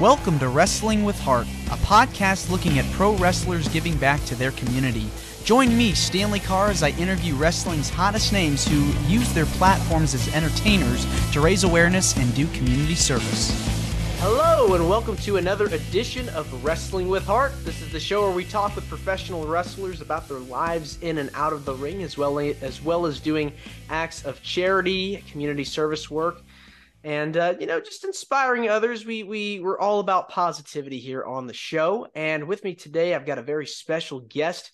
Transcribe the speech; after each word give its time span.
Welcome 0.00 0.38
to 0.38 0.48
Wrestling 0.48 1.02
with 1.02 1.18
Heart, 1.18 1.48
a 1.72 1.76
podcast 1.78 2.50
looking 2.50 2.78
at 2.78 2.88
pro 2.92 3.16
wrestlers 3.16 3.66
giving 3.66 3.96
back 3.96 4.24
to 4.26 4.36
their 4.36 4.52
community. 4.52 5.08
Join 5.42 5.76
me, 5.76 5.92
Stanley 5.92 6.38
Carr, 6.38 6.68
as 6.68 6.84
I 6.84 6.90
interview 6.90 7.34
wrestling's 7.34 7.90
hottest 7.90 8.32
names 8.32 8.64
who 8.64 8.92
use 9.12 9.34
their 9.34 9.46
platforms 9.46 10.14
as 10.14 10.32
entertainers 10.32 11.04
to 11.32 11.40
raise 11.40 11.64
awareness 11.64 12.16
and 12.16 12.32
do 12.36 12.46
community 12.52 12.94
service. 12.94 13.50
Hello, 14.20 14.74
and 14.74 14.88
welcome 14.88 15.16
to 15.16 15.36
another 15.36 15.66
edition 15.66 16.28
of 16.28 16.64
Wrestling 16.64 17.08
with 17.08 17.26
Heart. 17.26 17.64
This 17.64 17.82
is 17.82 17.90
the 17.90 17.98
show 17.98 18.22
where 18.22 18.36
we 18.36 18.44
talk 18.44 18.76
with 18.76 18.88
professional 18.88 19.48
wrestlers 19.48 20.00
about 20.00 20.28
their 20.28 20.38
lives 20.38 20.98
in 21.02 21.18
and 21.18 21.28
out 21.34 21.52
of 21.52 21.64
the 21.64 21.74
ring, 21.74 22.04
as 22.04 22.16
well 22.16 22.38
as, 22.38 22.80
well 22.84 23.04
as 23.04 23.18
doing 23.18 23.52
acts 23.90 24.24
of 24.24 24.40
charity, 24.44 25.24
community 25.28 25.64
service 25.64 26.08
work, 26.08 26.42
and 27.04 27.36
uh, 27.36 27.54
you 27.60 27.66
know 27.66 27.80
just 27.80 28.04
inspiring 28.04 28.68
others. 28.68 29.06
We 29.06 29.22
we 29.22 29.60
we're 29.60 29.78
all 29.78 30.00
about 30.00 30.28
positivity 30.30 30.98
here 30.98 31.24
on 31.24 31.46
the 31.46 31.54
show. 31.54 32.08
And 32.14 32.48
with 32.48 32.64
me 32.64 32.74
today 32.74 33.14
i've 33.14 33.26
got 33.26 33.38
a 33.38 33.42
very 33.42 33.66
special 33.66 34.20
guest. 34.20 34.72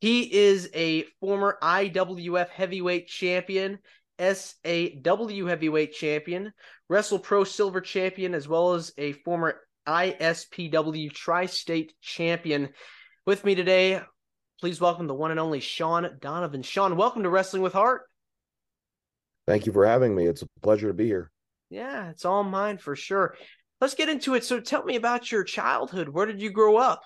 He 0.00 0.32
is 0.34 0.68
a 0.74 1.04
former 1.20 1.58
iwf 1.62 2.48
heavyweight 2.48 3.06
champion 3.08 3.78
saw 4.18 5.46
heavyweight 5.46 5.94
champion 5.94 6.52
wrestle 6.88 7.18
pro 7.18 7.42
silver 7.44 7.80
champion 7.80 8.34
as 8.34 8.46
well 8.46 8.74
as 8.74 8.92
a 8.98 9.12
former 9.12 9.60
ispw 9.86 11.12
tri-state 11.12 11.94
champion. 12.02 12.68
With 13.26 13.44
me 13.44 13.54
today 13.54 14.02
please 14.60 14.80
welcome 14.80 15.06
the 15.06 15.14
one 15.14 15.30
and 15.30 15.40
only 15.40 15.60
shawn 15.60 16.18
donavan. 16.20 16.64
Shawn 16.64 16.96
welcome 16.96 17.22
to 17.22 17.30
wrestling 17.30 17.62
with 17.62 17.72
heart. 17.72 18.02
Thank 19.46 19.66
you 19.66 19.72
for 19.72 19.86
having 19.86 20.14
me. 20.14 20.26
It's 20.26 20.42
a 20.42 20.48
pleasure 20.62 20.88
to 20.88 20.94
be 20.94 21.06
here 21.06 21.30
yeah, 21.70 22.10
it's 22.10 22.24
all 22.24 22.42
mine 22.42 22.78
for 22.78 22.96
sure. 22.96 23.36
Let's 23.80 23.94
get 23.94 24.08
into 24.08 24.34
it. 24.34 24.44
So 24.44 24.60
tell 24.60 24.84
me 24.84 24.96
about 24.96 25.32
your 25.32 25.44
childhood. 25.44 26.08
Where 26.08 26.26
did 26.26 26.42
you 26.42 26.50
grow 26.50 26.76
up? 26.76 27.00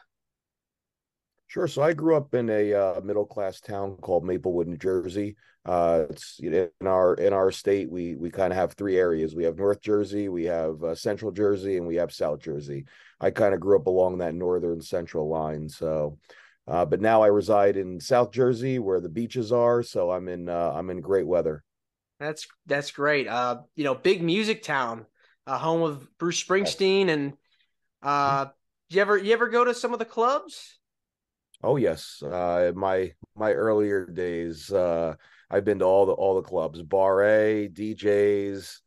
Sure. 1.47 1.69
So 1.69 1.83
I 1.83 1.93
grew 1.93 2.17
up 2.17 2.35
in 2.35 2.51
a 2.51 2.75
uh, 2.75 3.01
middle 3.03 3.27
class 3.27 3.61
town 3.61 3.97
called 4.01 4.25
Maplewood, 4.25 4.67
New 4.67 4.77
Jersey. 4.77 5.37
Uh, 5.65 6.05
it's 6.11 6.41
in 6.41 6.69
our 6.85 7.15
in 7.15 7.33
our 7.33 7.51
state. 7.51 7.91
We 7.91 8.17
we 8.17 8.31
kind 8.31 8.53
of 8.53 8.59
have 8.59 8.73
three 8.73 8.99
areas. 8.99 9.35
We 9.35 9.45
have 9.45 9.57
North 9.57 9.81
Jersey, 9.81 10.29
we 10.29 10.45
have 10.45 10.83
uh, 10.83 10.95
Central 10.95 11.31
Jersey, 11.31 11.77
and 11.77 11.87
we 11.87 11.97
have 11.97 12.13
South 12.13 12.41
Jersey. 12.41 12.87
I 13.21 13.31
kind 13.31 13.55
of 13.55 13.61
grew 13.61 13.79
up 13.79 13.87
along 13.87 14.19
that 14.19 14.35
northern 14.35 14.81
central 14.83 15.29
line. 15.29 15.69
So, 15.69 16.19
uh, 16.67 16.85
but 16.85 17.01
now 17.01 17.23
I 17.23 17.29
reside 17.29 17.77
in 17.77 18.01
South 18.01 18.31
Jersey, 18.33 18.79
where 18.79 19.01
the 19.01 19.09
beaches 19.09 19.53
are. 19.53 19.83
So 19.83 20.11
I'm 20.11 20.29
in 20.29 20.49
uh, 20.49 20.73
I'm 20.75 20.91
in 20.91 21.01
great 21.01 21.27
weather. 21.27 21.63
That's 22.21 22.47
that's 22.67 22.91
great. 22.91 23.27
Uh, 23.27 23.63
you 23.75 23.85
know, 23.85 23.95
big 23.95 24.23
music 24.23 24.63
town, 24.63 25.07
uh, 25.47 25.59
home 25.59 25.83
of 25.83 26.07
Bruce 26.19 26.43
Springsteen, 26.43 27.09
and 27.09 27.35
uh, 28.03 28.47
you 28.89 29.01
ever 29.01 29.17
you 29.17 29.33
ever 29.33 29.49
go 29.49 29.65
to 29.65 29.75
some 29.75 29.93
of 29.93 29.99
the 29.99 30.05
clubs? 30.05 30.79
Oh 31.63 31.77
yes, 31.77 32.23
uh, 32.23 32.73
my 32.75 33.13
my 33.37 33.53
earlier 33.53 34.07
days, 34.07 34.71
uh, 34.71 35.15
I've 35.51 35.65
been 35.65 35.81
to 35.81 35.85
all 35.85 36.07
the 36.07 36.13
all 36.13 36.35
the 36.37 36.43
clubs, 36.43 36.83
Bar 36.83 37.25
A, 37.25 37.69
D'Jais, 37.69 38.79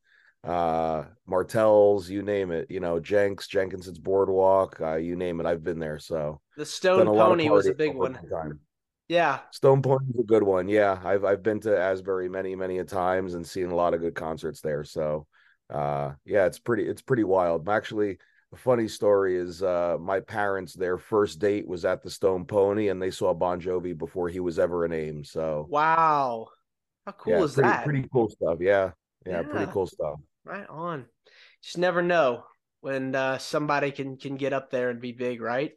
uh, 0.44 1.04
Martell's, 1.26 2.10
you 2.10 2.22
name 2.22 2.52
it. 2.52 2.70
You 2.70 2.80
know, 2.80 3.00
Jenks, 3.00 3.48
Jenkinson's 3.48 4.00
Boardwalk, 4.00 4.80
uh, 4.80 4.96
you 4.96 5.16
name 5.16 5.40
it. 5.40 5.46
I've 5.46 5.64
been 5.64 5.80
there. 5.80 6.00
So 6.00 6.40
the 6.56 6.66
Stone 6.66 7.08
Pony 7.08 7.50
was 7.50 7.68
a 7.68 7.74
big 7.74 7.96
one. 7.96 8.18
Yeah. 9.08 9.40
Stone 9.52 9.82
Pony 9.82 10.06
is 10.14 10.20
a 10.20 10.24
good 10.24 10.44
one. 10.44 10.68
Yeah. 10.68 11.00
I've 11.04 11.24
I've 11.24 11.42
been 11.42 11.60
to 11.62 11.78
Asbury 11.78 12.28
many, 12.30 12.56
many 12.56 12.80
a 12.80 12.84
times 12.84 13.36
and 13.36 13.48
seen 13.48 13.70
a 13.70 13.76
lot 13.76 13.94
of 13.94 14.02
good 14.02 14.16
concerts 14.16 14.62
there. 14.62 14.84
So 14.84 15.28
uh 15.74 16.14
yeah, 16.26 16.46
it's 16.46 16.60
pretty 16.60 16.88
it's 16.88 17.02
pretty 17.02 17.24
wild. 17.24 17.70
Actually, 17.70 18.18
a 18.54 18.58
funny 18.58 18.88
story 18.88 19.38
is 19.38 19.64
uh 19.64 19.98
my 20.00 20.20
parents, 20.20 20.74
their 20.74 20.98
first 20.98 21.40
date 21.40 21.68
was 21.68 21.86
at 21.86 22.04
the 22.04 22.10
Stone 22.10 22.46
Pony 22.46 22.90
and 22.90 23.02
they 23.02 23.12
saw 23.12 23.34
Bon 23.34 23.62
Jovi 23.62 23.98
before 23.98 24.28
he 24.28 24.42
was 24.42 24.60
ever 24.60 24.84
a 24.84 24.90
name. 24.90 25.24
So 25.24 25.66
wow. 25.70 26.48
How 27.06 27.14
cool 27.14 27.34
yeah, 27.34 27.44
is 27.44 27.54
pretty, 27.54 27.70
that? 27.70 27.84
Pretty 27.86 28.10
cool 28.12 28.30
stuff. 28.30 28.58
Yeah. 28.60 28.92
yeah. 29.26 29.42
Yeah, 29.42 29.44
pretty 29.44 29.72
cool 29.72 29.88
stuff. 29.88 30.20
Right 30.44 30.68
on. 30.70 31.06
Just 31.64 31.78
never 31.78 32.02
know 32.02 32.44
when 32.82 33.16
uh 33.16 33.38
somebody 33.38 33.92
can 33.92 34.18
can 34.18 34.36
get 34.36 34.52
up 34.52 34.70
there 34.70 34.90
and 34.90 35.00
be 35.00 35.14
big, 35.14 35.40
right? 35.40 35.72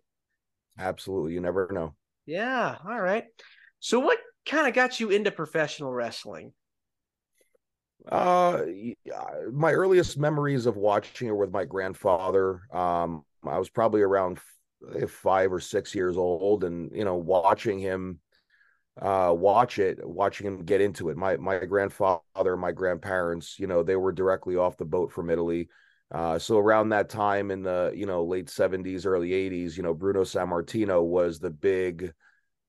Absolutely. 0.77 1.35
You 1.35 1.41
never 1.41 1.69
know. 1.71 1.95
Yeah. 2.31 2.77
All 2.89 3.01
right. 3.01 3.25
So, 3.81 3.99
what 3.99 4.19
kind 4.47 4.69
of 4.69 4.73
got 4.73 5.01
you 5.01 5.11
into 5.11 5.33
professional 5.33 5.93
wrestling? 5.93 6.53
Uh, 8.09 8.63
my 9.53 9.73
earliest 9.73 10.17
memories 10.17 10.67
of 10.67 10.77
watching 10.77 11.27
it 11.27 11.37
with 11.37 11.51
my 11.51 11.65
grandfather. 11.65 12.61
Um, 12.73 13.25
I 13.45 13.59
was 13.59 13.69
probably 13.69 14.03
around 14.03 14.39
five 15.09 15.53
or 15.53 15.59
six 15.59 15.93
years 15.93 16.17
old, 16.17 16.63
and 16.63 16.93
you 16.95 17.05
know, 17.05 17.17
watching 17.17 17.81
him 17.81 18.21
uh 19.01 19.33
watch 19.37 19.79
it 19.79 19.99
watching 20.07 20.47
him 20.47 20.65
get 20.65 20.81
into 20.81 21.11
it 21.11 21.17
my 21.17 21.37
my 21.37 21.65
grandfather 21.65 22.57
my 22.59 22.73
grandparents 22.73 23.57
you 23.57 23.69
know 23.69 23.85
they 23.85 23.95
were 23.95 24.11
directly 24.11 24.57
off 24.57 24.77
the 24.77 24.85
boat 24.85 25.13
from 25.13 25.31
italy 25.31 25.69
uh, 26.13 26.39
so 26.39 26.59
around 26.59 26.89
that 26.89 27.09
time 27.09 27.51
in 27.51 27.63
the 27.63 27.93
you 27.95 28.07
know 28.07 28.25
late 28.25 28.47
70s 28.47 29.07
early 29.07 29.31
80s 29.31 29.77
you 29.77 29.83
know 29.83 29.95
bruno 29.95 30.23
sammartino 30.23 31.05
was 31.05 31.39
the 31.39 31.51
big 31.51 32.13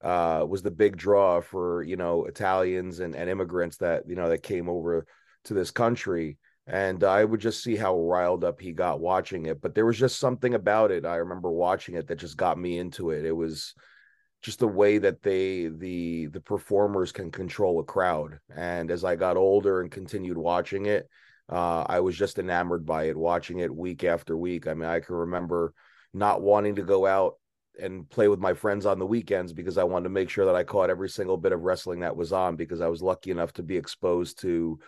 uh, 0.03 0.43
was 0.47 0.63
the 0.63 0.71
big 0.71 0.97
draw 0.97 1.41
for 1.41 1.83
you 1.83 1.95
know 1.95 2.25
italians 2.25 2.99
and, 2.99 3.15
and 3.15 3.29
immigrants 3.29 3.77
that 3.77 4.07
you 4.07 4.15
know 4.15 4.29
that 4.29 4.43
came 4.43 4.69
over 4.69 5.05
to 5.43 5.53
this 5.53 5.71
country. 5.71 6.37
And 6.67 7.03
i 7.03 7.23
would 7.25 7.39
just 7.39 7.63
see 7.63 7.75
how 7.75 7.99
riled 7.99 8.43
up 8.43 8.61
he 8.61 8.71
got 8.71 8.99
watching 8.99 9.47
it. 9.47 9.61
But 9.61 9.73
there 9.73 9.85
was 9.85 9.97
just 9.97 10.19
something 10.19 10.53
about 10.53 10.91
it 10.91 11.05
i 11.05 11.15
remember 11.15 11.51
watching 11.51 11.95
it 11.95 12.07
that 12.07 12.19
just 12.19 12.37
got 12.37 12.57
me 12.57 12.77
into 12.77 13.09
it. 13.09 13.25
It 13.25 13.35
was 13.35 13.73
just 14.41 14.59
the 14.59 14.67
way 14.67 14.97
that 14.99 15.21
they 15.21 15.67
the 15.67 16.27
the 16.27 16.41
performers 16.41 17.11
can 17.11 17.31
control 17.31 17.79
a 17.79 17.83
crowd. 17.83 18.39
And 18.55 18.91
as 18.91 19.03
i 19.03 19.15
got 19.15 19.37
older 19.37 19.81
and 19.81 19.91
continued 19.91 20.37
watching 20.37 20.85
it 20.85 21.09
uh, 21.51 21.85
I 21.87 21.99
was 21.99 22.15
just 22.15 22.39
enamored 22.39 22.85
by 22.85 23.05
it, 23.05 23.17
watching 23.17 23.59
it 23.59 23.75
week 23.75 24.03
after 24.03 24.37
week. 24.37 24.67
I 24.67 24.73
mean, 24.73 24.89
I 24.89 25.01
can 25.01 25.15
remember 25.15 25.73
not 26.13 26.41
wanting 26.41 26.75
to 26.75 26.83
go 26.83 27.05
out 27.05 27.35
and 27.79 28.09
play 28.09 28.27
with 28.27 28.39
my 28.39 28.53
friends 28.53 28.85
on 28.85 28.99
the 28.99 29.05
weekends 29.05 29.53
because 29.53 29.77
I 29.77 29.83
wanted 29.83 30.05
to 30.05 30.09
make 30.09 30.29
sure 30.29 30.45
that 30.45 30.55
I 30.55 30.63
caught 30.63 30.89
every 30.89 31.09
single 31.09 31.37
bit 31.37 31.51
of 31.51 31.61
wrestling 31.61 32.01
that 32.01 32.15
was 32.15 32.33
on 32.33 32.55
because 32.55 32.81
I 32.81 32.87
was 32.87 33.01
lucky 33.01 33.31
enough 33.31 33.53
to 33.53 33.63
be 33.63 33.77
exposed 33.77 34.39
to 34.41 34.79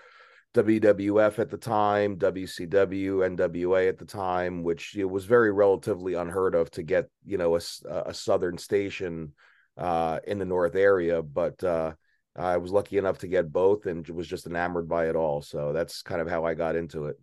WWF 0.53 1.39
at 1.39 1.49
the 1.49 1.57
time, 1.57 2.17
WCW, 2.17 3.35
NWA 3.35 3.89
at 3.89 3.97
the 3.97 4.05
time, 4.05 4.63
which 4.63 4.95
it 4.95 5.05
was 5.05 5.25
very 5.25 5.51
relatively 5.51 6.13
unheard 6.13 6.55
of 6.55 6.69
to 6.71 6.83
get, 6.83 7.09
you 7.25 7.37
know, 7.37 7.55
a, 7.55 7.61
a 8.05 8.13
southern 8.13 8.57
station 8.57 9.33
uh, 9.77 10.19
in 10.27 10.37
the 10.37 10.45
north 10.45 10.75
area. 10.75 11.23
But 11.23 11.63
uh, 11.63 11.93
I 12.35 12.57
was 12.57 12.71
lucky 12.71 12.97
enough 12.97 13.19
to 13.19 13.27
get 13.27 13.51
both 13.51 13.85
and 13.85 14.07
was 14.09 14.27
just 14.27 14.47
enamored 14.47 14.89
by 14.89 15.07
it 15.07 15.15
all. 15.15 15.41
So 15.41 15.71
that's 15.71 16.01
kind 16.01 16.19
of 16.19 16.29
how 16.29 16.45
I 16.45 16.55
got 16.55 16.75
into 16.75 17.05
it. 17.05 17.19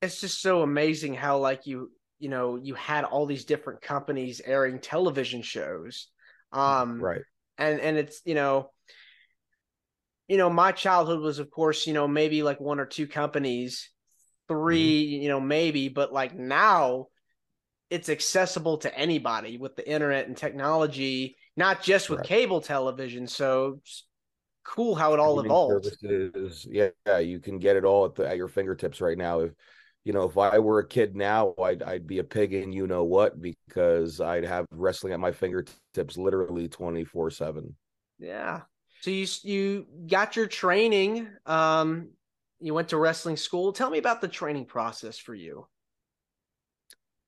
It's 0.00 0.20
just 0.20 0.42
so 0.42 0.62
amazing 0.62 1.14
how 1.14 1.38
like 1.38 1.66
you 1.66 1.92
you 2.18 2.28
know 2.28 2.56
you 2.56 2.74
had 2.74 3.04
all 3.04 3.26
these 3.26 3.44
different 3.44 3.82
companies 3.82 4.40
airing 4.44 4.80
television 4.80 5.42
shows. 5.42 6.08
Um 6.52 7.00
right. 7.00 7.22
And 7.58 7.80
and 7.80 7.96
it's 7.96 8.20
you 8.24 8.34
know 8.34 8.70
you 10.28 10.38
know 10.38 10.50
my 10.50 10.72
childhood 10.72 11.20
was 11.20 11.38
of 11.38 11.50
course 11.50 11.86
you 11.86 11.92
know 11.92 12.08
maybe 12.08 12.42
like 12.42 12.60
one 12.60 12.80
or 12.80 12.86
two 12.86 13.06
companies 13.06 13.90
3 14.48 14.78
mm-hmm. 14.78 15.22
you 15.22 15.28
know 15.28 15.40
maybe 15.40 15.88
but 15.88 16.12
like 16.12 16.34
now 16.34 17.06
it's 17.90 18.08
accessible 18.08 18.78
to 18.78 18.98
anybody 18.98 19.58
with 19.58 19.76
the 19.76 19.88
internet 19.88 20.26
and 20.26 20.36
technology 20.36 21.36
not 21.56 21.82
just 21.82 22.08
with 22.08 22.20
right. 22.20 22.28
cable 22.28 22.60
television 22.60 23.26
so 23.26 23.80
cool 24.64 24.94
how 24.94 25.14
it 25.14 25.20
all 25.20 25.40
evolved. 25.40 25.84
Services, 25.84 26.66
yeah, 26.70 27.18
you 27.18 27.40
can 27.40 27.58
get 27.58 27.76
it 27.76 27.84
all 27.84 28.06
at, 28.06 28.14
the, 28.14 28.28
at 28.28 28.36
your 28.36 28.48
fingertips 28.48 29.00
right 29.00 29.18
now. 29.18 29.40
If 29.40 29.52
you 30.04 30.12
know, 30.12 30.24
if 30.24 30.36
I 30.36 30.58
were 30.58 30.80
a 30.80 30.86
kid 30.86 31.14
now, 31.14 31.54
I'd 31.62 31.82
I'd 31.82 32.06
be 32.06 32.18
a 32.18 32.24
pig 32.24 32.54
in 32.54 32.72
you 32.72 32.86
know 32.86 33.04
what 33.04 33.40
because 33.40 34.20
I'd 34.20 34.44
have 34.44 34.66
wrestling 34.70 35.12
at 35.12 35.20
my 35.20 35.32
fingertips 35.32 36.16
literally 36.16 36.68
twenty 36.68 37.04
four 37.04 37.30
seven. 37.30 37.76
Yeah. 38.18 38.62
So 39.00 39.10
you 39.10 39.26
you 39.42 39.86
got 40.08 40.36
your 40.36 40.46
training. 40.46 41.28
Um, 41.46 42.10
you 42.60 42.74
went 42.74 42.88
to 42.90 42.96
wrestling 42.96 43.36
school. 43.36 43.72
Tell 43.72 43.90
me 43.90 43.98
about 43.98 44.20
the 44.20 44.28
training 44.28 44.66
process 44.66 45.18
for 45.18 45.34
you. 45.34 45.66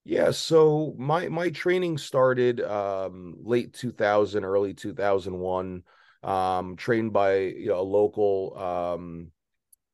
Yeah, 0.05 0.31
so 0.31 0.93
my 0.97 1.27
my 1.29 1.49
training 1.49 1.97
started 1.97 2.61
um, 2.61 3.37
late 3.41 3.73
2000, 3.73 4.45
early 4.45 4.73
2001 4.73 5.83
um, 6.25 6.75
trained 6.75 7.13
by 7.13 7.37
you 7.37 7.67
know 7.67 7.79
a 7.79 7.81
local 7.81 8.57
um, 8.57 9.31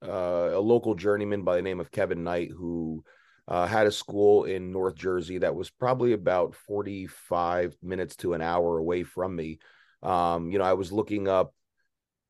uh, 0.04 0.52
a 0.54 0.60
local 0.60 0.96
journeyman 0.96 1.44
by 1.44 1.58
the 1.58 1.62
name 1.62 1.80
of 1.80 1.92
Kevin 1.92 2.24
Knight, 2.24 2.50
who 2.50 3.04
uh, 3.48 3.68
had 3.68 3.86
a 3.86 3.92
school 3.92 4.46
in 4.46 4.72
North 4.72 4.96
Jersey 4.96 5.40
that 5.40 5.54
was 5.54 5.70
probably 5.70 6.14
about 6.14 6.56
45 6.56 7.76
minutes 7.84 8.16
to 8.18 8.34
an 8.34 8.42
hour 8.42 8.78
away 8.78 9.04
from 9.04 9.36
me. 9.36 9.60
Um, 10.02 10.50
you 10.50 10.58
know, 10.58 10.64
I 10.64 10.74
was 10.74 10.92
looking 10.92 11.28
up 11.28 11.54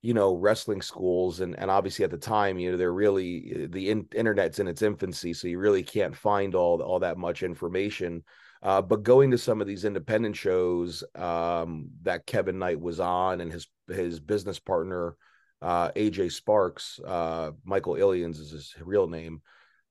you 0.02 0.16
know 0.16 0.34
wrestling 0.34 0.82
schools 0.82 1.42
and 1.42 1.58
and 1.60 1.70
obviously 1.70 2.04
at 2.04 2.10
the 2.10 2.18
time 2.18 2.58
you 2.58 2.72
know 2.72 2.78
they're 2.78 2.92
really 2.92 3.68
the 3.70 3.92
in, 3.92 4.08
internet's 4.16 4.58
in 4.58 4.68
its 4.68 4.82
infancy 4.82 5.32
so 5.32 5.48
you 5.48 5.60
really 5.60 5.84
can't 5.84 6.16
find 6.16 6.56
all 6.56 6.82
all 6.82 7.00
that 7.00 7.20
much 7.20 7.44
information 7.44 8.24
uh, 8.64 8.82
but 8.82 9.04
going 9.04 9.32
to 9.32 9.38
some 9.38 9.62
of 9.62 9.68
these 9.68 9.86
independent 9.86 10.36
shows 10.36 11.04
um, 11.16 11.90
that 12.04 12.26
Kevin 12.26 12.60
Knight 12.60 12.80
was 12.80 13.00
on 13.00 13.42
and 13.42 13.52
his 13.52 13.68
his 13.88 14.20
business 14.20 14.60
partner 14.60 15.16
uh, 15.62 15.92
AJ 15.92 16.32
Sparks 16.32 17.00
uh, 17.06 17.52
Michael 17.64 17.96
Illians 17.96 18.40
is 18.40 18.52
his 18.52 18.76
real 18.82 19.08
name 19.08 19.42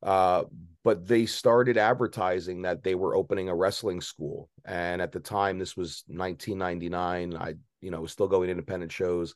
uh, 0.02 0.44
but 0.82 1.06
they 1.06 1.26
started 1.26 1.76
advertising 1.76 2.62
that 2.62 2.82
they 2.82 2.94
were 2.94 3.14
opening 3.14 3.48
a 3.48 3.54
wrestling 3.54 4.00
school 4.00 4.48
and 4.64 5.02
at 5.02 5.12
the 5.12 5.20
time 5.20 5.58
this 5.58 5.76
was 5.76 6.04
1999 6.06 7.36
I 7.36 7.54
you 7.80 7.90
know 7.90 8.00
was 8.00 8.12
still 8.12 8.28
going 8.28 8.50
independent 8.50 8.92
shows 8.92 9.34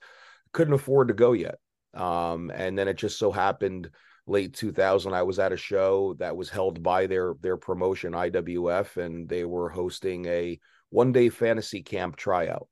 couldn't 0.55 0.73
afford 0.73 1.09
to 1.09 1.15
go 1.15 1.33
yet. 1.33 1.59
Um, 1.93 2.51
and 2.55 2.79
then 2.79 2.89
it 2.89 2.97
just 2.97 3.19
so 3.19 3.31
happened 3.31 3.91
late 4.27 4.55
2000 4.55 5.13
I 5.13 5.23
was 5.23 5.39
at 5.39 5.53
a 5.53 5.57
show 5.57 6.15
that 6.19 6.37
was 6.37 6.49
held 6.49 6.83
by 6.83 7.07
their 7.07 7.35
their 7.41 7.57
promotion 7.57 8.13
IWF 8.13 8.97
and 8.97 9.29
they 9.29 9.45
were 9.45 9.69
hosting 9.69 10.27
a 10.27 10.59
one 10.91 11.13
day 11.13 11.29
fantasy 11.29 11.83
camp 11.83 12.17
tryout 12.17 12.69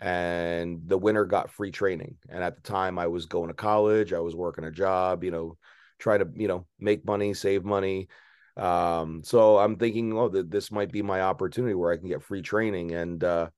and 0.00 0.80
the 0.86 0.98
winner 0.98 1.24
got 1.24 1.50
free 1.50 1.70
training 1.70 2.16
and 2.28 2.42
at 2.42 2.56
the 2.56 2.62
time 2.62 2.98
I 2.98 3.06
was 3.06 3.26
going 3.26 3.48
to 3.48 3.54
college 3.54 4.12
I 4.12 4.20
was 4.20 4.34
working 4.34 4.64
a 4.64 4.70
job 4.70 5.22
you 5.22 5.30
know 5.30 5.56
try 5.98 6.18
to 6.18 6.26
you 6.34 6.48
know 6.48 6.66
make 6.78 7.04
money 7.04 7.34
save 7.34 7.64
money 7.64 8.08
um, 8.56 9.22
so 9.22 9.56
I'm 9.56 9.76
thinking 9.76 10.12
oh 10.18 10.28
that 10.30 10.50
this 10.50 10.72
might 10.72 10.90
be 10.90 11.02
my 11.02 11.20
opportunity 11.20 11.74
where 11.74 11.92
I 11.92 11.96
can 11.96 12.08
get 12.08 12.24
free 12.24 12.42
training 12.42 12.92
and 12.92 13.22
uh, 13.22 13.50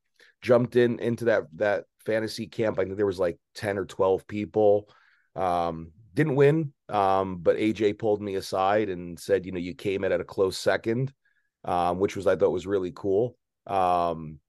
jumped 0.42 0.76
in 0.76 0.98
into 0.98 1.26
that 1.26 1.44
that 1.56 1.84
fantasy 2.04 2.46
camp. 2.46 2.78
I 2.78 2.84
think 2.84 2.96
there 2.96 3.06
was 3.06 3.19
like 3.19 3.38
10 3.54 3.78
or 3.78 3.87
12 3.87 4.26
people. 4.26 4.88
Um, 5.37 5.92
didn't 6.15 6.37
win. 6.37 6.73
Um, 6.89 7.39
but 7.39 7.57
AJ 7.57 7.93
pulled 7.93 8.21
me 8.21 8.35
aside 8.35 8.89
and 8.89 9.19
said, 9.19 9.47
you 9.47 9.53
know, 9.53 9.59
you 9.59 9.75
came 9.75 10.05
in 10.05 10.12
at 10.12 10.21
a 10.21 10.25
close 10.25 10.59
second, 10.59 11.12
um, 11.65 11.99
which 11.99 12.17
was 12.17 12.27
I 12.27 12.37
thought 12.37 12.51
was 12.51 12.67
really 12.67 12.93
cool. 12.95 13.37
Um, 13.67 14.41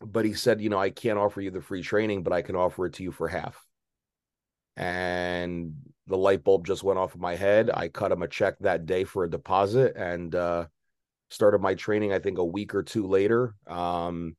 but 0.00 0.24
he 0.24 0.34
said, 0.34 0.60
you 0.60 0.68
know, 0.68 0.78
I 0.78 0.90
can't 0.90 1.18
offer 1.18 1.40
you 1.40 1.50
the 1.50 1.60
free 1.60 1.82
training, 1.82 2.22
but 2.22 2.32
I 2.32 2.42
can 2.42 2.56
offer 2.56 2.86
it 2.86 2.94
to 2.94 3.02
you 3.02 3.12
for 3.12 3.28
half. 3.28 3.64
And 4.76 5.74
the 6.06 6.16
light 6.16 6.44
bulb 6.44 6.66
just 6.66 6.82
went 6.82 6.98
off 6.98 7.14
of 7.14 7.20
my 7.20 7.36
head. 7.36 7.70
I 7.72 7.88
cut 7.88 8.12
him 8.12 8.22
a 8.22 8.28
check 8.28 8.56
that 8.60 8.86
day 8.86 9.04
for 9.04 9.24
a 9.24 9.30
deposit 9.30 9.96
and 9.96 10.34
uh 10.34 10.66
started 11.30 11.60
my 11.60 11.74
training, 11.74 12.12
I 12.12 12.18
think 12.18 12.38
a 12.38 12.44
week 12.44 12.74
or 12.74 12.82
two 12.82 13.06
later. 13.06 13.54
Um, 13.66 14.36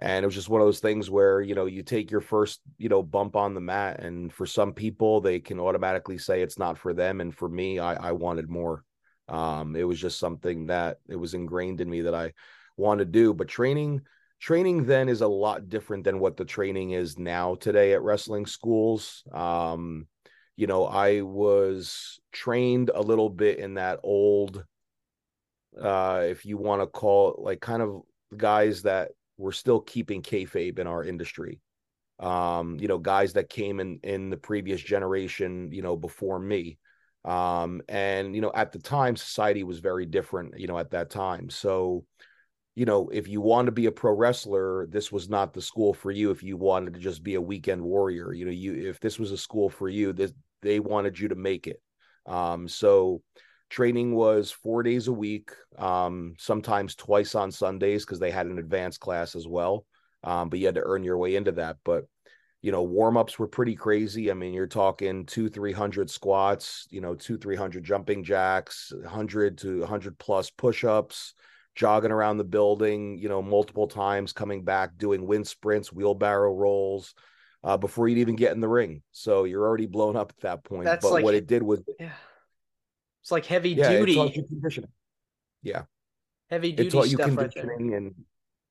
and 0.00 0.22
it 0.22 0.26
was 0.26 0.34
just 0.34 0.48
one 0.48 0.60
of 0.60 0.66
those 0.66 0.80
things 0.80 1.10
where 1.10 1.40
you 1.40 1.54
know 1.54 1.66
you 1.66 1.82
take 1.82 2.10
your 2.10 2.20
first 2.20 2.60
you 2.78 2.88
know 2.88 3.02
bump 3.02 3.36
on 3.36 3.54
the 3.54 3.60
mat 3.60 4.00
and 4.00 4.32
for 4.32 4.46
some 4.46 4.72
people 4.72 5.20
they 5.20 5.40
can 5.40 5.58
automatically 5.58 6.18
say 6.18 6.40
it's 6.40 6.58
not 6.58 6.78
for 6.78 6.94
them 6.94 7.20
and 7.20 7.34
for 7.34 7.48
me 7.48 7.78
i 7.78 7.94
i 7.94 8.12
wanted 8.12 8.48
more. 8.48 8.84
Um 9.28 9.76
it 9.76 9.84
was 9.84 10.00
just 10.00 10.18
something 10.18 10.66
that 10.66 10.98
it 11.08 11.16
was 11.16 11.34
ingrained 11.34 11.80
in 11.80 11.90
me 11.90 12.02
that 12.02 12.14
i 12.14 12.32
want 12.76 12.98
to 13.00 13.04
do 13.04 13.34
but 13.34 13.48
training 13.48 14.00
training 14.40 14.84
then 14.84 15.08
is 15.08 15.20
a 15.20 15.28
lot 15.28 15.68
different 15.68 16.04
than 16.04 16.20
what 16.20 16.36
the 16.36 16.44
training 16.44 16.92
is 16.92 17.18
now 17.18 17.56
today 17.56 17.92
at 17.92 18.02
wrestling 18.02 18.46
schools. 18.46 19.24
Um 19.32 20.06
you 20.56 20.66
know 20.66 20.86
i 20.86 21.20
was 21.20 22.18
trained 22.32 22.90
a 22.92 23.00
little 23.00 23.30
bit 23.30 23.58
in 23.58 23.74
that 23.74 24.00
old 24.02 24.64
uh 25.80 26.22
if 26.24 26.44
you 26.44 26.58
want 26.58 26.82
to 26.82 26.86
call 26.86 27.32
it 27.32 27.38
like 27.38 27.60
kind 27.60 27.80
of 27.80 28.02
guys 28.36 28.82
that 28.82 29.12
we're 29.38 29.52
still 29.52 29.80
keeping 29.80 30.22
kayfabe 30.22 30.78
in 30.78 30.86
our 30.86 31.02
industry. 31.02 31.60
Um, 32.18 32.78
you 32.80 32.88
know, 32.88 32.98
guys 32.98 33.34
that 33.34 33.48
came 33.48 33.78
in 33.80 34.00
in 34.02 34.28
the 34.28 34.36
previous 34.36 34.80
generation, 34.80 35.70
you 35.72 35.82
know, 35.82 35.96
before 35.96 36.38
me. 36.38 36.78
Um, 37.24 37.80
and 37.88 38.34
you 38.34 38.40
know, 38.40 38.52
at 38.54 38.72
the 38.72 38.78
time, 38.78 39.16
society 39.16 39.62
was 39.62 39.78
very 39.78 40.06
different. 40.06 40.58
You 40.58 40.66
know, 40.66 40.78
at 40.78 40.90
that 40.90 41.10
time, 41.10 41.48
so 41.50 42.04
you 42.74 42.84
know, 42.84 43.08
if 43.08 43.26
you 43.26 43.40
want 43.40 43.66
to 43.66 43.72
be 43.72 43.86
a 43.86 43.92
pro 43.92 44.12
wrestler, 44.12 44.86
this 44.86 45.10
was 45.10 45.28
not 45.28 45.52
the 45.52 45.60
school 45.60 45.92
for 45.92 46.12
you. 46.12 46.30
If 46.30 46.44
you 46.44 46.56
wanted 46.56 46.94
to 46.94 47.00
just 47.00 47.24
be 47.24 47.34
a 47.34 47.40
weekend 47.40 47.82
warrior, 47.82 48.32
you 48.32 48.44
know, 48.44 48.52
you 48.52 48.88
if 48.88 49.00
this 49.00 49.18
was 49.18 49.32
a 49.32 49.38
school 49.38 49.68
for 49.68 49.88
you, 49.88 50.12
this 50.12 50.32
they 50.62 50.80
wanted 50.80 51.18
you 51.18 51.28
to 51.28 51.34
make 51.34 51.66
it. 51.66 51.80
Um, 52.26 52.68
so 52.68 53.22
training 53.68 54.14
was 54.14 54.50
four 54.50 54.82
days 54.82 55.08
a 55.08 55.12
week 55.12 55.50
um, 55.76 56.34
sometimes 56.38 56.94
twice 56.94 57.34
on 57.34 57.50
sundays 57.50 58.04
because 58.04 58.18
they 58.18 58.30
had 58.30 58.46
an 58.46 58.58
advanced 58.58 59.00
class 59.00 59.34
as 59.36 59.46
well. 59.46 59.84
Um, 60.24 60.48
but 60.48 60.58
you 60.58 60.66
had 60.66 60.74
to 60.74 60.82
earn 60.84 61.04
your 61.04 61.18
way 61.18 61.36
into 61.36 61.52
that. 61.52 61.76
But 61.84 62.04
you 62.60 62.72
know 62.72 62.82
warm-ups 62.82 63.38
were 63.38 63.46
pretty 63.46 63.76
crazy. 63.76 64.30
I 64.30 64.34
mean 64.34 64.52
you're 64.52 64.66
talking 64.66 65.26
two 65.26 65.48
300 65.48 66.10
squats 66.10 66.86
you 66.90 67.00
know 67.00 67.14
two 67.14 67.38
300 67.38 67.84
jumping 67.84 68.24
jacks 68.24 68.92
100 68.94 69.58
to 69.58 69.80
100 69.80 70.18
plus 70.18 70.50
push-ups 70.50 71.34
jogging 71.76 72.10
around 72.10 72.38
the 72.38 72.44
building 72.44 73.16
you 73.16 73.28
know 73.28 73.40
multiple 73.40 73.86
times 73.86 74.32
coming 74.32 74.64
back 74.64 74.98
doing 74.98 75.24
wind 75.24 75.46
sprints 75.46 75.92
wheelbarrow 75.92 76.52
rolls 76.52 77.14
uh, 77.62 77.76
before 77.76 78.08
you'd 78.08 78.18
even 78.18 78.36
get 78.36 78.52
in 78.52 78.60
the 78.60 78.68
ring. 78.68 79.02
So 79.10 79.44
you're 79.44 79.64
already 79.64 79.86
blown 79.86 80.16
up 80.16 80.32
at 80.36 80.42
that 80.42 80.64
point. 80.64 80.84
That's 80.84 81.04
but 81.04 81.12
like, 81.12 81.24
what 81.24 81.34
it 81.34 81.46
did 81.46 81.62
was 81.62 81.82
yeah 81.98 82.10
it's 83.28 83.32
like 83.32 83.44
heavy 83.44 83.70
yeah, 83.70 83.90
duty. 83.90 84.12
It 84.12 84.16
taught 84.16 84.36
you 84.36 84.44
conditioning. 84.48 84.90
Yeah. 85.62 85.82
Heavy 86.48 86.72
duty 86.72 86.88
it 86.88 86.90
taught 86.90 87.10
you 87.10 87.16
stuff 87.16 87.26
conditioning 87.26 87.90
right 87.90 87.96
and 87.98 88.14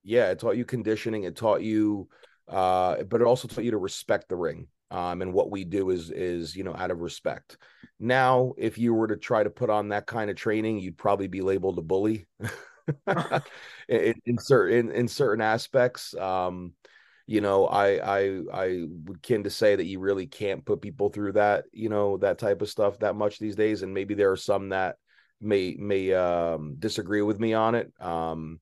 yeah, 0.03 0.31
it 0.31 0.39
taught 0.39 0.57
you 0.57 0.65
conditioning. 0.65 1.25
It 1.25 1.35
taught 1.35 1.61
you 1.61 2.09
uh, 2.47 3.03
but 3.03 3.21
it 3.21 3.25
also 3.25 3.47
taught 3.47 3.63
you 3.63 3.71
to 3.71 3.77
respect 3.77 4.29
the 4.29 4.35
ring. 4.35 4.67
Um, 4.89 5.21
and 5.21 5.31
what 5.31 5.51
we 5.51 5.63
do 5.63 5.91
is 5.91 6.09
is 6.09 6.55
you 6.55 6.63
know 6.63 6.73
out 6.75 6.89
of 6.89 7.01
respect. 7.01 7.57
Now, 7.99 8.53
if 8.57 8.79
you 8.79 8.95
were 8.95 9.09
to 9.09 9.17
try 9.17 9.43
to 9.43 9.51
put 9.51 9.69
on 9.69 9.89
that 9.89 10.07
kind 10.07 10.31
of 10.31 10.37
training, 10.37 10.79
you'd 10.79 10.97
probably 10.97 11.27
be 11.27 11.41
labeled 11.41 11.77
a 11.77 11.81
bully. 11.83 12.25
in, 13.89 14.15
in 14.25 14.37
certain 14.39 14.91
in 14.91 15.07
certain 15.07 15.41
aspects. 15.41 16.15
Um, 16.15 16.73
you 17.27 17.41
know, 17.41 17.67
I 17.67 18.19
I 18.19 18.41
I 18.53 18.85
would 19.05 19.21
kin 19.21 19.43
to 19.43 19.49
say 19.49 19.75
that 19.75 19.85
you 19.85 19.99
really 19.99 20.25
can't 20.25 20.65
put 20.65 20.81
people 20.81 21.09
through 21.09 21.33
that, 21.33 21.65
you 21.73 21.89
know, 21.89 22.17
that 22.17 22.39
type 22.39 22.61
of 22.61 22.69
stuff 22.69 22.99
that 22.99 23.17
much 23.17 23.37
these 23.37 23.57
days. 23.57 23.83
And 23.83 23.93
maybe 23.93 24.13
there 24.13 24.31
are 24.31 24.37
some 24.37 24.69
that 24.69 24.95
may 25.41 25.75
may 25.77 26.13
um 26.13 26.77
disagree 26.79 27.21
with 27.21 27.37
me 27.37 27.53
on 27.53 27.75
it. 27.75 27.91
Um, 27.99 28.61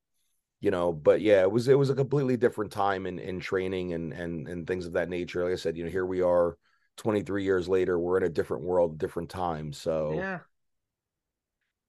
you 0.62 0.72
know, 0.72 0.92
but 0.92 1.22
yeah, 1.22 1.42
it 1.42 1.52
was 1.52 1.68
it 1.68 1.78
was 1.78 1.92
a 1.92 1.96
completely 1.96 2.38
different 2.38 2.72
time 2.72 3.06
in 3.06 3.20
in 3.20 3.40
training 3.40 3.94
and 3.94 4.12
and 4.12 4.48
and 4.48 4.66
things 4.66 4.88
of 4.88 4.94
that 4.94 5.10
nature. 5.10 5.44
Like 5.44 5.54
I 5.54 5.58
said, 5.58 5.78
you 5.78 5.84
know, 5.84 5.92
here 5.92 6.06
we 6.06 6.22
are 6.22 6.58
23 6.98 7.44
years 7.44 7.70
later, 7.70 8.00
we're 8.00 8.18
in 8.18 8.24
a 8.24 8.30
different 8.30 8.64
world, 8.64 8.98
different 8.98 9.30
time. 9.30 9.74
So 9.74 10.14
yeah. 10.16 10.40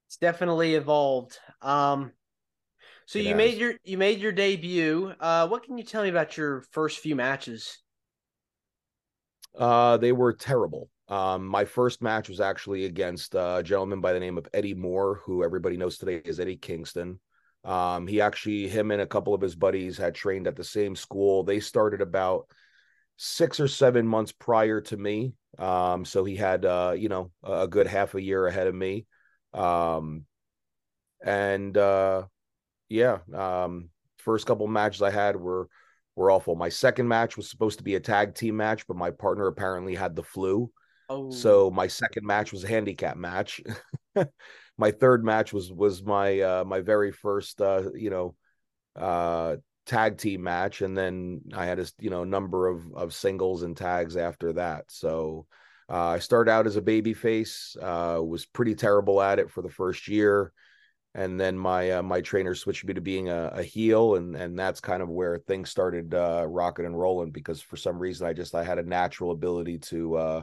It's 0.08 0.18
definitely 0.18 0.74
evolved. 0.74 1.38
Um 1.62 2.12
so 3.06 3.18
you 3.18 3.34
made 3.34 3.58
your 3.58 3.74
you 3.84 3.96
made 3.96 4.20
your 4.20 4.32
debut. 4.32 5.12
Uh, 5.18 5.48
what 5.48 5.62
can 5.62 5.78
you 5.78 5.84
tell 5.84 6.02
me 6.02 6.08
about 6.08 6.36
your 6.36 6.60
first 6.72 6.98
few 6.98 7.16
matches? 7.16 7.78
Uh, 9.56 9.96
they 9.96 10.12
were 10.12 10.32
terrible. 10.32 10.90
Um, 11.08 11.46
my 11.46 11.64
first 11.64 12.02
match 12.02 12.28
was 12.28 12.40
actually 12.40 12.84
against 12.84 13.34
a 13.34 13.62
gentleman 13.64 14.00
by 14.00 14.12
the 14.12 14.20
name 14.20 14.36
of 14.38 14.48
Eddie 14.52 14.74
Moore, 14.74 15.20
who 15.24 15.44
everybody 15.44 15.76
knows 15.76 15.98
today 15.98 16.16
is 16.16 16.40
Eddie 16.40 16.56
Kingston. 16.56 17.20
Um, 17.64 18.06
he 18.06 18.20
actually, 18.20 18.68
him 18.68 18.90
and 18.90 19.00
a 19.00 19.06
couple 19.06 19.34
of 19.34 19.40
his 19.40 19.54
buddies 19.54 19.96
had 19.96 20.14
trained 20.14 20.46
at 20.46 20.56
the 20.56 20.64
same 20.64 20.94
school. 20.94 21.42
They 21.42 21.60
started 21.60 22.00
about 22.00 22.48
six 23.16 23.60
or 23.60 23.68
seven 23.68 24.06
months 24.06 24.32
prior 24.32 24.80
to 24.82 24.96
me. 24.96 25.32
Um, 25.58 26.04
so 26.04 26.24
he 26.24 26.36
had, 26.36 26.64
uh, 26.64 26.94
you 26.96 27.08
know, 27.08 27.30
a 27.42 27.66
good 27.66 27.86
half 27.86 28.14
a 28.14 28.22
year 28.22 28.46
ahead 28.46 28.66
of 28.66 28.74
me. 28.74 29.06
Um, 29.54 30.26
and, 31.24 31.76
uh, 31.76 32.24
yeah, 32.88 33.18
um, 33.34 33.90
first 34.18 34.46
couple 34.46 34.66
matches 34.66 35.02
I 35.02 35.10
had 35.10 35.36
were 35.36 35.68
were 36.14 36.30
awful. 36.30 36.56
My 36.56 36.68
second 36.68 37.08
match 37.08 37.36
was 37.36 37.50
supposed 37.50 37.78
to 37.78 37.84
be 37.84 37.94
a 37.94 38.00
tag 38.00 38.34
team 38.34 38.56
match, 38.56 38.86
but 38.86 38.96
my 38.96 39.10
partner 39.10 39.46
apparently 39.46 39.94
had 39.94 40.16
the 40.16 40.22
flu. 40.22 40.70
Oh. 41.08 41.30
So 41.30 41.70
my 41.70 41.86
second 41.86 42.26
match 42.26 42.52
was 42.52 42.64
a 42.64 42.68
handicap 42.68 43.16
match. 43.16 43.60
my 44.78 44.90
third 44.90 45.24
match 45.24 45.52
was 45.52 45.72
was 45.72 46.02
my 46.02 46.40
uh 46.40 46.64
my 46.64 46.80
very 46.80 47.12
first 47.12 47.60
uh 47.60 47.90
you 47.94 48.10
know 48.10 48.34
uh 48.96 49.56
tag 49.84 50.18
team 50.18 50.42
match 50.42 50.82
and 50.82 50.96
then 50.96 51.40
I 51.54 51.66
had 51.66 51.78
a 51.78 51.86
you 52.00 52.10
know 52.10 52.24
number 52.24 52.66
of 52.66 52.82
of 52.94 53.14
singles 53.14 53.62
and 53.62 53.76
tags 53.76 54.16
after 54.16 54.54
that. 54.54 54.86
So 54.88 55.46
uh, 55.88 56.08
I 56.08 56.18
started 56.18 56.50
out 56.50 56.66
as 56.66 56.74
a 56.74 56.82
baby 56.82 57.14
face, 57.14 57.76
uh, 57.80 58.20
was 58.20 58.44
pretty 58.44 58.74
terrible 58.74 59.22
at 59.22 59.38
it 59.38 59.50
for 59.50 59.62
the 59.62 59.70
first 59.70 60.08
year 60.08 60.52
and 61.16 61.40
then 61.40 61.56
my 61.56 61.92
uh, 61.92 62.02
my 62.02 62.20
trainer 62.20 62.54
switched 62.54 62.84
me 62.84 62.92
to 62.92 63.00
being 63.00 63.30
a, 63.30 63.50
a, 63.54 63.62
heel 63.62 64.16
and 64.16 64.36
and 64.36 64.56
that's 64.56 64.80
kind 64.80 65.02
of 65.02 65.08
where 65.08 65.38
things 65.38 65.70
started 65.70 66.14
uh, 66.14 66.44
rocking 66.46 66.84
and 66.84 66.96
rolling 66.96 67.30
because 67.30 67.62
for 67.62 67.78
some 67.78 67.98
reason 67.98 68.26
I 68.26 68.34
just 68.34 68.54
I 68.54 68.62
had 68.62 68.78
a 68.78 68.82
natural 68.82 69.30
ability 69.30 69.78
to 69.78 70.16
uh, 70.16 70.42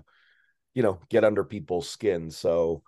you 0.74 0.82
know 0.82 1.00
get 1.10 1.24
under 1.24 1.44
people's 1.44 1.88
skin. 1.88 2.32
So 2.32 2.82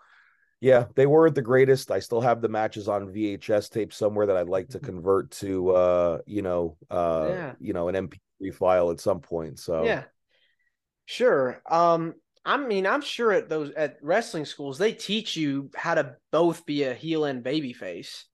yeah 0.61 0.85
they 0.95 1.05
weren't 1.05 1.35
the 1.35 1.43
greatest. 1.43 1.91
I 1.91 1.99
still 1.99 2.21
have 2.21 2.41
the 2.41 2.49
matches 2.49 2.87
on 2.87 3.13
VHS 3.13 3.69
tape 3.69 3.93
somewhere 3.93 4.25
that 4.25 4.37
I'd 4.37 4.49
like 4.49 4.69
to 4.69 4.79
convert 4.79 5.29
to 5.31 5.69
uh, 5.69 6.17
you 6.25 6.41
know 6.41 6.77
uh, 6.89 7.27
yeah. 7.29 7.53
you 7.59 7.73
know 7.73 7.87
an 7.87 8.09
MP3 8.09 8.53
file 8.53 8.89
at 8.89 8.99
some 8.99 9.19
point 9.19 9.59
so. 9.59 9.85
Yeah. 9.85 10.03
Sure. 11.07 11.61
Um, 11.69 12.15
I 12.45 12.57
mean, 12.57 12.85
I'm 12.85 13.01
sure 13.01 13.31
at 13.31 13.49
those 13.49 13.71
at 13.71 13.97
wrestling 14.01 14.45
schools 14.45 14.77
they 14.77 14.93
teach 14.93 15.35
you 15.35 15.71
how 15.75 15.95
to 15.95 16.15
both 16.31 16.65
be 16.65 16.83
a 16.83 16.93
heel 16.93 17.25
and 17.25 17.43
baby 17.43 17.73
face. 17.73 18.25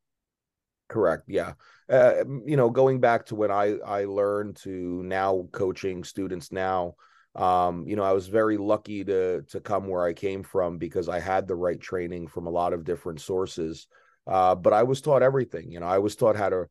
Correct. 0.90 1.24
Yeah. 1.28 1.54
Uh, 1.90 2.26
you 2.46 2.58
know, 2.58 2.70
going 2.70 3.00
back 3.00 3.26
to 3.28 3.36
when 3.36 3.52
I 3.52 3.78
I 3.78 4.04
learned 4.06 4.58
to 4.64 4.70
now 5.04 5.48
coaching 5.54 6.04
students 6.04 6.52
now, 6.52 6.96
um, 7.36 7.88
you 7.88 7.96
know, 7.96 8.04
I 8.04 8.12
was 8.12 8.28
very 8.28 8.58
lucky 8.58 9.06
to 9.06 9.44
to 9.44 9.62
come 9.62 9.88
where 9.88 10.04
I 10.04 10.12
came 10.12 10.44
from 10.44 10.78
because 10.78 11.08
I 11.08 11.20
had 11.20 11.48
the 11.48 11.56
right 11.56 11.80
training 11.80 12.28
from 12.28 12.48
a 12.48 12.52
lot 12.52 12.74
of 12.74 12.84
different 12.84 13.22
sources. 13.22 13.88
Uh, 14.28 14.56
but 14.56 14.74
I 14.74 14.84
was 14.84 15.02
taught 15.02 15.24
everything. 15.24 15.72
You 15.72 15.80
know, 15.80 15.88
I 15.88 16.00
was 16.00 16.16
taught 16.18 16.36
how 16.36 16.50
to 16.50 16.68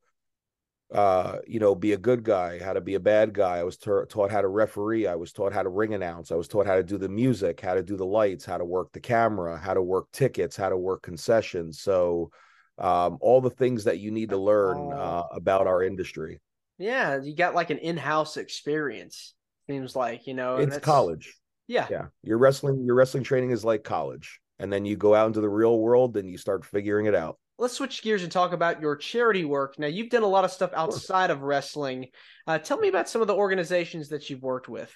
uh, 0.92 1.38
you 1.46 1.60
know, 1.60 1.74
be 1.74 1.92
a 1.92 1.98
good 1.98 2.24
guy, 2.24 2.58
how 2.58 2.72
to 2.72 2.80
be 2.80 2.94
a 2.94 3.00
bad 3.00 3.32
guy. 3.32 3.58
I 3.58 3.62
was 3.62 3.76
ta- 3.76 4.04
taught 4.08 4.30
how 4.30 4.40
to 4.40 4.48
referee. 4.48 5.06
I 5.06 5.14
was 5.14 5.32
taught 5.32 5.52
how 5.52 5.62
to 5.62 5.68
ring 5.68 5.94
announce. 5.94 6.32
I 6.32 6.34
was 6.34 6.48
taught 6.48 6.66
how 6.66 6.74
to 6.74 6.82
do 6.82 6.98
the 6.98 7.08
music, 7.08 7.60
how 7.60 7.74
to 7.74 7.82
do 7.82 7.96
the 7.96 8.06
lights, 8.06 8.44
how 8.44 8.58
to 8.58 8.64
work 8.64 8.90
the 8.92 9.00
camera, 9.00 9.56
how 9.56 9.74
to 9.74 9.82
work 9.82 10.10
tickets, 10.12 10.56
how 10.56 10.68
to 10.68 10.76
work 10.76 11.02
concessions. 11.02 11.80
So, 11.80 12.30
um, 12.78 13.18
all 13.20 13.40
the 13.40 13.50
things 13.50 13.84
that 13.84 13.98
you 13.98 14.10
need 14.10 14.30
to 14.30 14.38
learn 14.38 14.92
uh, 14.92 15.24
about 15.32 15.66
our 15.66 15.82
industry. 15.82 16.40
Yeah, 16.78 17.20
you 17.22 17.36
got 17.36 17.54
like 17.54 17.70
an 17.70 17.78
in-house 17.78 18.36
experience. 18.36 19.34
Seems 19.68 19.94
like 19.94 20.26
you 20.26 20.34
know 20.34 20.56
it's 20.56 20.78
college. 20.78 21.36
Yeah, 21.68 21.86
yeah. 21.90 22.06
Your 22.22 22.38
wrestling, 22.38 22.84
your 22.84 22.96
wrestling 22.96 23.22
training 23.22 23.50
is 23.50 23.64
like 23.64 23.84
college, 23.84 24.40
and 24.58 24.72
then 24.72 24.84
you 24.84 24.96
go 24.96 25.14
out 25.14 25.28
into 25.28 25.40
the 25.40 25.48
real 25.48 25.78
world 25.78 26.16
and 26.16 26.28
you 26.28 26.38
start 26.38 26.64
figuring 26.64 27.06
it 27.06 27.14
out 27.14 27.38
let's 27.60 27.74
switch 27.74 28.02
gears 28.02 28.22
and 28.22 28.32
talk 28.32 28.52
about 28.52 28.80
your 28.80 28.96
charity 28.96 29.44
work. 29.44 29.78
Now, 29.78 29.86
you've 29.86 30.08
done 30.08 30.22
a 30.22 30.26
lot 30.26 30.44
of 30.44 30.50
stuff 30.50 30.70
outside 30.74 31.30
of 31.30 31.42
wrestling. 31.42 32.06
Uh, 32.46 32.58
tell 32.58 32.78
me 32.78 32.88
about 32.88 33.08
some 33.08 33.20
of 33.20 33.28
the 33.28 33.34
organizations 33.34 34.08
that 34.08 34.30
you've 34.30 34.42
worked 34.42 34.68
with. 34.68 34.92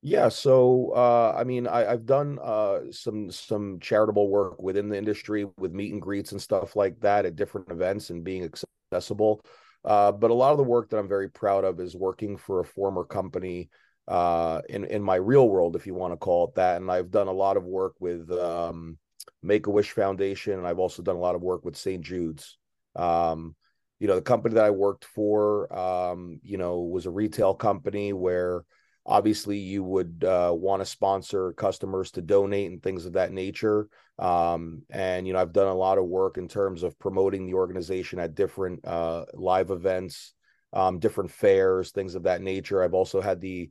Yeah, 0.00 0.30
so 0.30 0.92
uh, 0.96 1.32
I 1.36 1.44
mean, 1.44 1.68
I, 1.68 1.84
have 1.84 2.06
done 2.06 2.38
uh, 2.42 2.80
some 2.90 3.30
some 3.30 3.78
charitable 3.78 4.28
work 4.28 4.60
within 4.60 4.88
the 4.88 4.98
industry 4.98 5.46
with 5.58 5.72
meet 5.72 5.92
and 5.92 6.02
greets 6.02 6.32
and 6.32 6.42
stuff 6.42 6.74
like 6.74 6.98
that 7.00 7.24
at 7.24 7.36
different 7.36 7.70
events 7.70 8.10
and 8.10 8.24
being 8.24 8.50
accessible. 8.92 9.44
Uh, 9.84 10.10
but 10.10 10.32
a 10.32 10.34
lot 10.34 10.50
of 10.50 10.58
the 10.58 10.64
work 10.64 10.90
that 10.90 10.98
I'm 10.98 11.08
very 11.08 11.30
proud 11.30 11.64
of 11.64 11.78
is 11.78 11.94
working 11.94 12.36
for 12.36 12.58
a 12.58 12.64
former 12.64 13.04
company 13.04 13.68
uh, 14.08 14.62
in 14.68 14.84
in 14.86 15.02
my 15.02 15.16
real 15.16 15.48
world, 15.48 15.76
if 15.76 15.86
you 15.86 15.94
want 15.94 16.14
to 16.14 16.16
call 16.16 16.48
it 16.48 16.56
that. 16.56 16.80
And 16.80 16.90
I've 16.90 17.12
done 17.12 17.28
a 17.28 17.32
lot 17.32 17.56
of 17.56 17.62
work 17.62 17.94
with 18.00 18.28
um, 18.32 18.98
Make 19.42 19.66
a 19.66 19.70
Wish 19.70 19.92
Foundation, 19.92 20.54
and 20.54 20.66
I've 20.66 20.78
also 20.78 21.02
done 21.02 21.16
a 21.16 21.20
lot 21.20 21.34
of 21.34 21.42
work 21.42 21.64
with 21.64 21.76
St. 21.76 22.02
Jude's. 22.02 22.58
Um, 22.96 23.56
you 23.98 24.08
know, 24.08 24.16
the 24.16 24.22
company 24.22 24.56
that 24.56 24.64
I 24.64 24.70
worked 24.70 25.04
for, 25.04 25.72
um, 25.76 26.40
you 26.42 26.58
know, 26.58 26.80
was 26.80 27.06
a 27.06 27.10
retail 27.10 27.54
company 27.54 28.12
where 28.12 28.64
obviously 29.04 29.58
you 29.58 29.82
would 29.82 30.24
uh, 30.24 30.52
want 30.54 30.80
to 30.80 30.86
sponsor 30.86 31.52
customers 31.52 32.10
to 32.12 32.22
donate 32.22 32.70
and 32.70 32.82
things 32.82 33.06
of 33.06 33.14
that 33.14 33.32
nature. 33.32 33.88
Um, 34.18 34.82
and 34.90 35.26
you 35.26 35.32
know, 35.32 35.40
I've 35.40 35.52
done 35.52 35.68
a 35.68 35.74
lot 35.74 35.98
of 35.98 36.04
work 36.04 36.38
in 36.38 36.48
terms 36.48 36.82
of 36.82 36.98
promoting 36.98 37.46
the 37.46 37.54
organization 37.54 38.18
at 38.18 38.34
different 38.34 38.86
uh, 38.86 39.24
live 39.34 39.70
events, 39.70 40.34
um, 40.72 40.98
different 40.98 41.30
fairs, 41.30 41.90
things 41.90 42.14
of 42.14 42.24
that 42.24 42.42
nature. 42.42 42.82
I've 42.82 42.94
also 42.94 43.20
had 43.20 43.40
the 43.40 43.70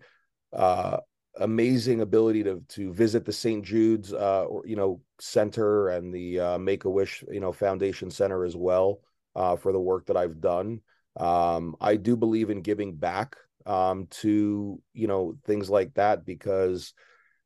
uh, 0.53 0.97
amazing 1.39 2.01
ability 2.01 2.43
to 2.43 2.61
to 2.69 2.93
visit 2.93 3.25
the 3.25 3.33
St. 3.33 3.63
Jude's 3.63 4.13
uh 4.13 4.45
or, 4.45 4.65
you 4.65 4.75
know 4.75 5.01
center 5.19 5.89
and 5.89 6.13
the 6.13 6.39
uh, 6.39 6.57
Make 6.57 6.85
a 6.85 6.89
Wish 6.89 7.23
you 7.31 7.39
know 7.39 7.51
Foundation 7.51 8.11
Center 8.11 8.43
as 8.43 8.55
well 8.55 8.99
uh, 9.35 9.55
for 9.55 9.71
the 9.71 9.79
work 9.79 10.07
that 10.07 10.17
I've 10.17 10.41
done. 10.41 10.81
Um, 11.17 11.75
I 11.79 11.95
do 11.95 12.15
believe 12.15 12.49
in 12.49 12.61
giving 12.61 12.95
back 12.95 13.35
um, 13.65 14.07
to 14.21 14.81
you 14.93 15.07
know 15.07 15.37
things 15.45 15.69
like 15.69 15.93
that 15.95 16.25
because 16.25 16.93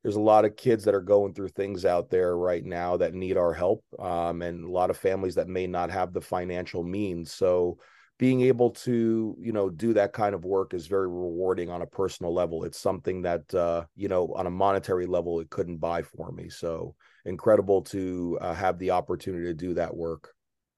there's 0.02 0.16
a 0.16 0.20
lot 0.20 0.44
of 0.44 0.56
kids 0.56 0.84
that 0.84 0.94
are 0.94 1.00
going 1.00 1.34
through 1.34 1.48
things 1.48 1.84
out 1.84 2.10
there 2.10 2.36
right 2.36 2.64
now 2.64 2.96
that 2.96 3.12
need 3.12 3.36
our 3.36 3.52
help 3.52 3.84
um, 3.98 4.40
and 4.40 4.64
a 4.64 4.70
lot 4.70 4.88
of 4.88 4.96
families 4.96 5.34
that 5.34 5.48
may 5.48 5.66
not 5.66 5.90
have 5.90 6.12
the 6.12 6.20
financial 6.20 6.84
means. 6.84 7.32
So 7.32 7.78
being 8.18 8.40
able 8.42 8.70
to 8.70 9.36
you 9.38 9.52
know 9.52 9.68
do 9.68 9.92
that 9.92 10.12
kind 10.12 10.34
of 10.34 10.44
work 10.44 10.72
is 10.72 10.86
very 10.86 11.08
rewarding 11.08 11.70
on 11.70 11.82
a 11.82 11.86
personal 11.86 12.32
level. 12.32 12.64
It's 12.64 12.78
something 12.78 13.22
that 13.22 13.52
uh 13.54 13.84
you 13.94 14.08
know 14.08 14.32
on 14.34 14.46
a 14.46 14.50
monetary 14.50 15.06
level 15.06 15.40
it 15.40 15.50
couldn't 15.50 15.78
buy 15.78 16.02
for 16.02 16.32
me. 16.32 16.48
So 16.48 16.94
incredible 17.24 17.82
to 17.82 18.38
uh, 18.40 18.54
have 18.54 18.78
the 18.78 18.92
opportunity 18.92 19.44
to 19.46 19.54
do 19.54 19.74
that 19.74 19.94
work. 19.94 20.32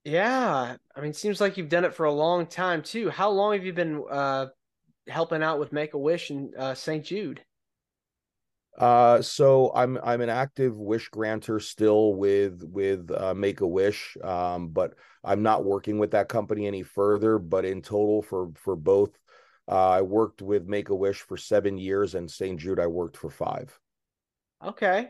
Yeah. 0.05 0.77
I 0.97 1.01
mean 1.01 1.13
seems 1.13 1.41
like 1.41 1.57
you've 1.57 1.69
done 1.69 1.85
it 1.85 1.95
for 1.95 2.07
a 2.07 2.13
long 2.13 2.47
time 2.47 2.83
too. 2.83 3.11
How 3.11 3.31
long 3.31 3.53
have 3.53 3.65
you 3.65 3.73
been 3.73 4.05
uh 4.11 4.47
helping 5.07 5.43
out 5.43 5.59
with 5.59 5.73
make 5.73 5.95
a 5.95 5.99
wish 5.99 6.31
in 6.31 6.53
uh, 6.59 6.75
st 6.75 7.05
jude 7.05 7.43
uh, 8.79 9.21
so 9.21 9.73
I'm 9.75 9.99
I'm 10.05 10.21
an 10.21 10.31
active 10.31 10.77
wish 10.77 11.09
granter 11.09 11.59
still 11.59 12.15
with 12.15 12.63
with 12.63 13.11
uh, 13.11 13.35
Make 13.35 13.61
a 13.61 13.67
Wish, 13.67 14.17
um, 14.23 14.69
but 14.69 14.95
I'm 15.25 15.43
not 15.43 15.65
working 15.65 15.99
with 15.99 16.13
that 16.13 16.29
company 16.29 16.67
any 16.67 16.85
further. 16.85 17.39
But 17.39 17.65
in 17.65 17.83
total, 17.83 18.23
for 18.23 18.53
for 18.55 18.77
both, 18.77 19.19
uh, 19.67 19.89
I 19.89 20.03
worked 20.03 20.43
with 20.43 20.69
Make 20.69 20.91
a 20.91 20.95
Wish 20.95 21.21
for 21.23 21.37
seven 21.37 21.77
years, 21.77 22.15
and 22.15 22.31
St. 22.31 22.59
Jude 22.61 22.79
I 22.79 22.87
worked 22.87 23.17
for 23.17 23.31
five. 23.31 23.77
Okay. 24.65 25.09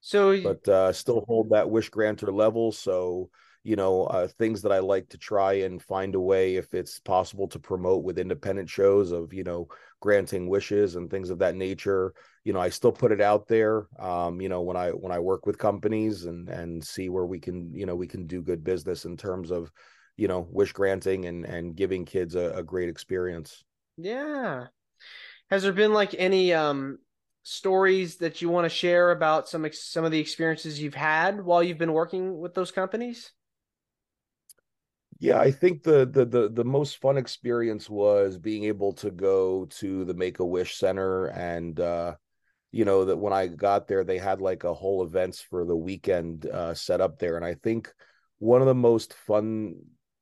So, 0.00 0.40
but 0.40 0.68
uh, 0.68 0.92
still 0.92 1.24
hold 1.26 1.50
that 1.50 1.70
wish 1.70 1.88
granter 1.88 2.30
level. 2.30 2.70
So 2.70 3.30
you 3.64 3.76
know 3.76 4.04
uh, 4.04 4.28
things 4.28 4.62
that 4.62 4.70
i 4.70 4.78
like 4.78 5.08
to 5.08 5.18
try 5.18 5.54
and 5.54 5.82
find 5.82 6.14
a 6.14 6.20
way 6.20 6.56
if 6.56 6.74
it's 6.74 7.00
possible 7.00 7.48
to 7.48 7.58
promote 7.58 8.04
with 8.04 8.18
independent 8.18 8.68
shows 8.68 9.10
of 9.10 9.32
you 9.32 9.42
know 9.42 9.66
granting 10.00 10.48
wishes 10.48 10.96
and 10.96 11.10
things 11.10 11.30
of 11.30 11.38
that 11.38 11.56
nature. 11.56 12.12
You 12.44 12.52
know 12.52 12.60
i 12.60 12.68
still 12.68 12.92
put 12.92 13.10
it 13.10 13.22
out 13.22 13.48
there 13.48 13.86
um, 13.98 14.40
you 14.40 14.50
know 14.50 14.60
when 14.60 14.76
i 14.76 14.90
when 14.90 15.10
i 15.12 15.18
work 15.18 15.46
with 15.46 15.56
companies 15.56 16.26
and 16.26 16.48
and 16.50 16.84
see 16.84 17.08
where 17.08 17.24
we 17.24 17.40
can 17.40 17.74
you 17.74 17.86
know 17.86 17.96
we 17.96 18.06
can 18.06 18.26
do 18.26 18.42
good 18.42 18.62
business 18.62 19.06
in 19.06 19.16
terms 19.16 19.50
of 19.50 19.72
you 20.16 20.28
know 20.28 20.46
wish 20.50 20.72
granting 20.72 21.24
and 21.24 21.46
and 21.46 21.74
giving 21.74 22.04
kids 22.04 22.34
a, 22.34 22.52
a 22.56 22.62
great 22.62 22.90
experience. 22.90 23.64
Yeah. 23.96 24.66
Has 25.50 25.62
there 25.62 25.72
been 25.72 25.94
like 25.94 26.14
any 26.18 26.52
um 26.52 26.98
stories 27.44 28.16
that 28.16 28.42
you 28.42 28.50
want 28.50 28.64
to 28.66 28.68
share 28.68 29.10
about 29.10 29.48
some 29.48 29.66
some 29.72 30.04
of 30.04 30.10
the 30.10 30.20
experiences 30.20 30.80
you've 30.80 30.94
had 30.94 31.42
while 31.42 31.62
you've 31.62 31.78
been 31.78 31.92
working 31.92 32.38
with 32.38 32.54
those 32.54 32.70
companies 32.70 33.32
yeah, 35.24 35.40
I 35.40 35.52
think 35.52 35.82
the, 35.82 36.04
the 36.04 36.26
the 36.26 36.50
the 36.50 36.64
most 36.64 36.98
fun 36.98 37.16
experience 37.16 37.88
was 37.88 38.36
being 38.36 38.64
able 38.64 38.92
to 38.94 39.10
go 39.10 39.64
to 39.80 40.04
the 40.04 40.12
Make 40.12 40.38
a 40.38 40.44
Wish 40.44 40.76
Center 40.76 41.28
and 41.28 41.80
uh 41.80 42.16
you 42.72 42.84
know 42.84 43.06
that 43.06 43.16
when 43.16 43.32
I 43.32 43.46
got 43.46 43.88
there 43.88 44.04
they 44.04 44.18
had 44.18 44.42
like 44.42 44.64
a 44.64 44.74
whole 44.74 45.02
events 45.02 45.40
for 45.40 45.64
the 45.64 45.74
weekend 45.74 46.44
uh 46.44 46.74
set 46.74 47.00
up 47.00 47.18
there 47.18 47.36
and 47.36 47.44
I 47.44 47.54
think 47.54 47.90
one 48.38 48.60
of 48.60 48.66
the 48.66 48.74
most 48.74 49.14
fun 49.14 49.76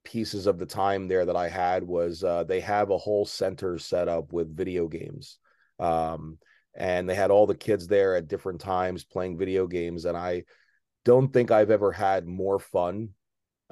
pieces 0.05 0.47
of 0.47 0.61
the 0.61 0.67
time 0.67 1.09
there 1.09 1.27
that 1.27 1.37
I 1.37 1.49
had 1.49 1.83
was 1.83 2.23
uh 2.23 2.45
they 2.45 2.61
have 2.61 2.91
a 2.91 2.99
whole 2.99 3.25
center 3.25 3.79
set 3.79 4.07
up 4.07 4.33
with 4.33 4.57
video 4.57 4.87
games. 4.87 5.39
Um 5.81 6.39
and 6.77 7.09
they 7.11 7.17
had 7.17 7.33
all 7.33 7.49
the 7.49 7.57
kids 7.57 7.89
there 7.89 8.15
at 8.15 8.29
different 8.29 8.61
times 8.61 9.03
playing 9.03 9.37
video 9.37 9.67
games 9.67 10.05
and 10.05 10.17
I 10.17 10.45
don't 11.05 11.33
think 11.33 11.51
I've 11.51 11.73
ever 11.73 11.91
had 11.91 12.25
more 12.25 12.61
fun 12.61 13.09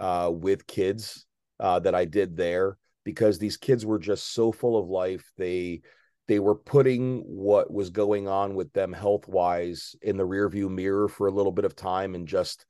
uh, 0.01 0.31
with 0.33 0.67
kids 0.67 1.27
uh, 1.61 1.79
that 1.81 1.95
I 1.95 2.07
did 2.07 2.37
there 2.37 2.79
because 3.05 3.39
these 3.39 3.57
kids 3.57 3.85
were 3.85 3.99
just 3.99 4.33
so 4.33 4.51
full 4.51 4.79
of 4.79 4.89
life. 4.89 5.31
They 5.37 5.83
they 6.27 6.39
were 6.39 6.55
putting 6.55 7.23
what 7.23 7.73
was 7.73 7.91
going 7.91 8.29
on 8.29 8.55
with 8.55 8.73
them 8.73 8.93
health 8.93 9.27
wise 9.27 9.97
in 10.01 10.17
the 10.17 10.27
rearview 10.27 10.71
mirror 10.71 11.09
for 11.09 11.27
a 11.27 11.33
little 11.33 11.51
bit 11.51 11.65
of 11.65 11.75
time 11.75 12.15
and 12.15 12.29
just 12.29 12.67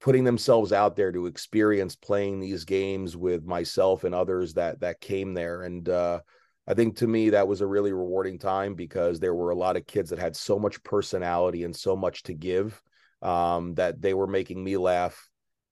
putting 0.00 0.24
themselves 0.24 0.72
out 0.72 0.96
there 0.96 1.12
to 1.12 1.26
experience 1.26 1.94
playing 1.94 2.40
these 2.40 2.64
games 2.64 3.16
with 3.16 3.44
myself 3.44 4.02
and 4.04 4.14
others 4.14 4.54
that 4.54 4.80
that 4.80 5.00
came 5.00 5.34
there 5.34 5.62
and 5.62 5.88
uh, 5.88 6.20
I 6.66 6.74
think 6.74 6.96
to 6.98 7.06
me 7.06 7.30
that 7.30 7.48
was 7.48 7.60
a 7.60 7.66
really 7.66 7.92
rewarding 7.92 8.38
time 8.38 8.74
because 8.74 9.20
there 9.20 9.34
were 9.34 9.50
a 9.50 9.56
lot 9.56 9.76
of 9.76 9.86
kids 9.86 10.10
that 10.10 10.18
had 10.18 10.36
so 10.36 10.58
much 10.58 10.82
personality 10.82 11.64
and 11.64 11.74
so 11.74 11.96
much 11.96 12.24
to 12.24 12.34
give 12.34 12.80
um, 13.22 13.74
that 13.74 14.02
they 14.02 14.14
were 14.14 14.26
making 14.26 14.62
me 14.62 14.76
laugh 14.76 15.27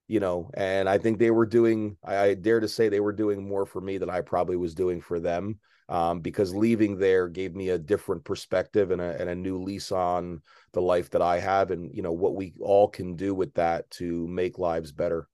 you 0.09 0.21
know, 0.21 0.51
and 0.55 0.89
I 0.89 0.99
think 0.99 1.19
they 1.19 1.31
were 1.31 1.47
doing, 1.47 1.97
I, 2.05 2.17
I, 2.17 2.35
dare 2.35 2.61
to 2.61 2.69
say 2.69 2.89
they 2.89 3.01
were 3.01 3.13
doing 3.13 3.47
more 3.47 3.67
for 3.67 3.81
me 3.81 3.99
than 3.99 4.11
I 4.11 4.21
probably 4.21 4.57
was 4.57 4.75
doing 4.75 5.01
for 5.01 5.19
them. 5.19 5.59
Um, 5.89 6.19
because 6.19 6.53
leaving 6.53 6.99
there 6.99 7.29
gave 7.29 7.55
me 7.55 7.69
a 7.69 7.79
different 7.79 8.25
perspective 8.25 8.91
and 8.91 9.01
a, 9.01 9.21
and 9.21 9.31
a 9.31 9.37
new 9.37 9.63
lease 9.63 9.93
on 9.93 10.43
the 10.73 10.83
life 10.83 11.11
that 11.11 11.23
I 11.23 11.39
have 11.39 11.71
and, 11.71 11.95
you 11.95 12.03
know, 12.03 12.13
what 12.13 12.35
we 12.35 12.55
all 12.61 12.89
can 12.89 13.15
do 13.15 13.35
with 13.35 13.55
that 13.55 13.89
to 13.93 14.27
make 14.27 14.59
lives 14.59 14.91
better. 14.91 15.29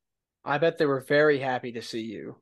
I 0.44 0.58
bet 0.58 0.76
they 0.76 0.84
were 0.84 1.00
very 1.00 1.38
happy 1.38 1.72
to 1.72 1.80
see 1.80 2.02
you. 2.02 2.36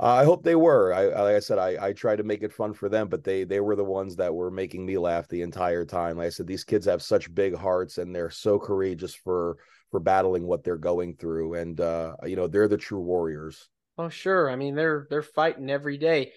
I 0.00 0.24
hope 0.24 0.42
they 0.42 0.54
were. 0.54 0.94
I, 0.94 1.06
like 1.06 1.36
I 1.36 1.40
said, 1.40 1.58
I, 1.58 1.88
I 1.88 1.92
tried 1.92 2.16
to 2.16 2.24
make 2.24 2.42
it 2.42 2.54
fun 2.54 2.72
for 2.72 2.88
them, 2.88 3.08
but 3.08 3.22
they 3.22 3.44
they 3.44 3.60
were 3.60 3.76
the 3.76 3.84
ones 3.84 4.16
that 4.16 4.34
were 4.34 4.50
making 4.50 4.86
me 4.86 4.96
laugh 4.96 5.28
the 5.28 5.42
entire 5.42 5.84
time. 5.84 6.16
Like 6.16 6.28
I 6.28 6.30
said, 6.30 6.46
these 6.46 6.64
kids 6.64 6.86
have 6.86 7.02
such 7.02 7.34
big 7.34 7.54
hearts 7.54 7.98
and 7.98 8.14
they're 8.14 8.30
so 8.30 8.58
courageous 8.58 9.14
for 9.14 9.58
for 9.90 10.00
battling 10.00 10.46
what 10.46 10.64
they're 10.64 10.76
going 10.76 11.14
through 11.16 11.54
and 11.54 11.80
uh 11.80 12.14
you 12.24 12.36
know 12.36 12.46
they're 12.46 12.68
the 12.68 12.76
true 12.76 13.00
warriors 13.00 13.68
oh 13.98 14.08
sure 14.08 14.50
i 14.50 14.56
mean 14.56 14.74
they're 14.74 15.06
they're 15.10 15.22
fighting 15.22 15.70
every 15.70 15.98
day 15.98 16.32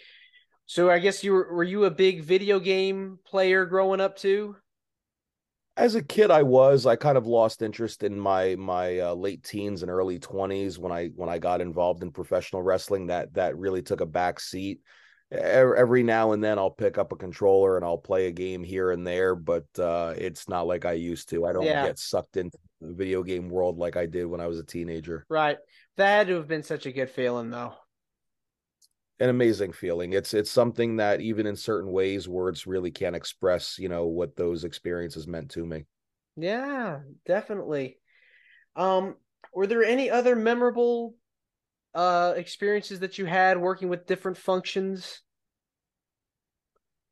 So 0.65 0.89
I 0.89 0.99
guess 0.99 1.23
you 1.23 1.33
were 1.33 1.53
were 1.53 1.63
you 1.63 1.85
a 1.85 1.91
big 1.91 2.23
video 2.23 2.59
game 2.59 3.19
player 3.25 3.65
growing 3.65 4.01
up 4.01 4.17
too? 4.17 4.55
As 5.75 5.95
a 5.95 6.03
kid, 6.03 6.29
I 6.29 6.43
was. 6.43 6.85
I 6.85 6.95
kind 6.95 7.17
of 7.17 7.25
lost 7.25 7.63
interest 7.63 8.03
in 8.03 8.19
my 8.19 8.55
my 8.55 8.99
uh, 8.99 9.13
late 9.15 9.43
teens 9.43 9.81
and 9.81 9.89
early 9.89 10.19
twenties 10.19 10.77
when 10.77 10.91
I 10.91 11.07
when 11.15 11.29
I 11.29 11.39
got 11.39 11.61
involved 11.61 12.03
in 12.03 12.11
professional 12.11 12.61
wrestling. 12.61 13.07
That 13.07 13.33
that 13.33 13.57
really 13.57 13.81
took 13.81 14.01
a 14.01 14.05
back 14.05 14.39
seat. 14.39 14.81
Every 15.31 16.03
now 16.03 16.33
and 16.33 16.43
then, 16.43 16.59
I'll 16.59 16.69
pick 16.69 16.99
up 16.99 17.11
a 17.11 17.15
controller 17.15 17.75
and 17.75 17.83
I'll 17.83 17.97
play 17.97 18.27
a 18.27 18.31
game 18.31 18.63
here 18.63 18.91
and 18.91 19.05
there, 19.05 19.33
but 19.35 19.65
uh, 19.79 20.13
it's 20.15 20.47
not 20.47 20.67
like 20.67 20.85
I 20.85 20.91
used 20.93 21.29
to. 21.29 21.45
I 21.45 21.53
don't 21.53 21.65
yeah. 21.65 21.87
get 21.87 21.97
sucked 21.97 22.37
into 22.37 22.59
video 22.91 23.23
game 23.23 23.49
world 23.49 23.77
like 23.77 23.95
I 23.95 24.05
did 24.05 24.25
when 24.25 24.41
I 24.41 24.47
was 24.47 24.59
a 24.59 24.63
teenager. 24.63 25.25
Right. 25.29 25.57
That 25.97 26.09
had 26.09 26.27
to 26.27 26.35
have 26.35 26.47
been 26.47 26.63
such 26.63 26.85
a 26.85 26.91
good 26.91 27.09
feeling, 27.09 27.49
though 27.49 27.73
an 29.19 29.29
amazing 29.29 29.71
feeling. 29.71 30.13
It's 30.13 30.33
it's 30.33 30.51
something 30.51 30.97
that 30.97 31.21
even 31.21 31.45
in 31.45 31.55
certain 31.55 31.91
ways 31.91 32.27
words 32.27 32.67
really 32.67 32.91
can't 32.91 33.15
express, 33.15 33.77
you 33.79 33.87
know, 33.87 34.05
what 34.05 34.35
those 34.35 34.63
experiences 34.63 35.27
meant 35.27 35.51
to 35.51 35.65
me. 35.65 35.85
Yeah, 36.35 36.99
definitely. 37.25 37.99
Um 38.75 39.15
were 39.53 39.67
there 39.67 39.83
any 39.83 40.09
other 40.09 40.35
memorable 40.35 41.15
uh 41.93 42.33
experiences 42.35 42.99
that 42.99 43.17
you 43.17 43.25
had 43.25 43.61
working 43.61 43.87
with 43.87 44.07
different 44.07 44.37
functions? 44.37 45.21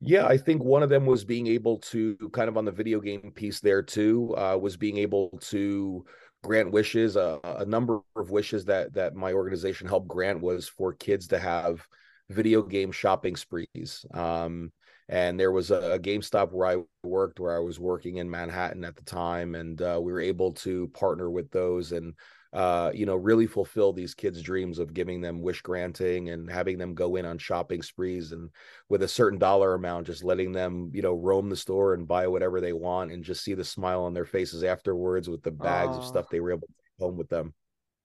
Yeah, 0.04 0.26
I 0.26 0.38
think 0.38 0.64
one 0.64 0.82
of 0.82 0.90
them 0.90 1.06
was 1.06 1.24
being 1.24 1.46
able 1.48 1.78
to 1.78 2.16
kind 2.34 2.50
of 2.50 2.58
on 2.58 2.66
the 2.66 2.72
video 2.72 3.00
game 3.00 3.32
piece 3.36 3.60
there 3.60 3.84
too, 3.84 4.36
uh, 4.36 4.58
was 4.60 4.76
being 4.76 4.98
able 4.98 5.38
to 5.50 6.04
grant 6.44 6.72
wishes. 6.72 7.16
Uh, 7.16 7.38
a 7.44 7.66
number 7.66 8.00
of 8.16 8.32
wishes 8.32 8.66
that 8.66 8.94
that 8.94 9.14
my 9.16 9.32
organization 9.34 9.88
helped 9.88 10.08
grant 10.08 10.42
was 10.42 10.68
for 10.68 10.94
kids 10.94 11.28
to 11.28 11.40
have 11.40 11.86
video 12.30 12.64
game 12.64 12.92
shopping 12.92 13.36
sprees. 13.36 14.06
Um, 14.12 14.72
and 15.08 15.40
there 15.40 15.52
was 15.52 15.70
a, 15.70 15.94
a 15.94 16.00
GameStop 16.00 16.52
where 16.52 16.68
I 16.68 16.84
worked, 17.04 17.40
where 17.40 17.56
I 17.56 17.60
was 17.60 17.80
working 17.80 18.18
in 18.18 18.30
Manhattan 18.30 18.84
at 18.86 18.96
the 18.96 19.04
time, 19.04 19.54
and 19.54 19.80
uh, 19.82 20.00
we 20.02 20.12
were 20.12 20.22
able 20.22 20.54
to 20.54 20.88
partner 20.90 21.30
with 21.30 21.52
those 21.52 21.92
and 21.92 22.16
uh, 22.54 22.92
you 22.94 23.06
know, 23.06 23.16
really 23.16 23.48
fulfill 23.48 23.94
these 23.94 24.14
kids' 24.14 24.42
dreams 24.42 24.78
of 24.78 24.94
giving 24.94 25.22
them 25.22 25.42
wish 25.42 25.62
granting 25.62 26.30
and 26.30 26.52
having 26.52 26.78
them 26.78 26.94
go 26.94 27.16
in 27.16 27.26
on 27.26 27.38
shopping 27.38 27.82
sprees 27.82 28.34
and 28.34 28.50
with 28.90 29.04
a 29.04 29.08
certain 29.08 29.40
dollar 29.40 29.74
amount, 29.74 30.08
just 30.08 30.24
letting 30.24 30.52
them, 30.52 30.92
you 30.94 31.02
know, 31.02 31.14
roam 31.14 31.50
the 31.50 31.56
store 31.56 31.94
and 31.94 32.08
buy 32.08 32.28
whatever 32.28 32.60
they 32.60 32.74
want 32.74 33.12
and 33.12 33.24
just 33.24 33.44
see 33.44 33.54
the 33.54 33.64
smile 33.64 34.04
on 34.04 34.14
their 34.14 34.26
faces 34.26 34.64
afterwards 34.64 35.30
with 35.30 35.42
the 35.44 35.52
bags 35.52 35.96
of 35.96 36.04
stuff 36.04 36.26
they 36.30 36.42
were 36.42 36.52
able 36.52 36.68
to 36.68 36.68
take 36.68 37.06
home 37.06 37.16
with 37.16 37.30
them. 37.30 37.54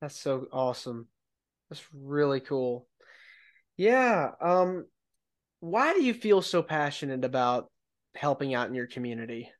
That's 0.01 0.21
so 0.21 0.47
awesome. 0.53 1.09
That's 1.69 1.83
really 1.93 2.41
cool. 2.41 2.87
Yeah. 3.77 4.31
Um, 4.41 4.87
why 5.59 5.93
do 5.93 6.05
you 6.05 6.15
feel 6.15 6.41
so 6.41 6.63
passionate 6.63 7.25
about 7.25 7.69
helping 8.15 8.55
out 8.55 8.69
in 8.69 8.75
your 8.75 8.87
community? 8.87 9.51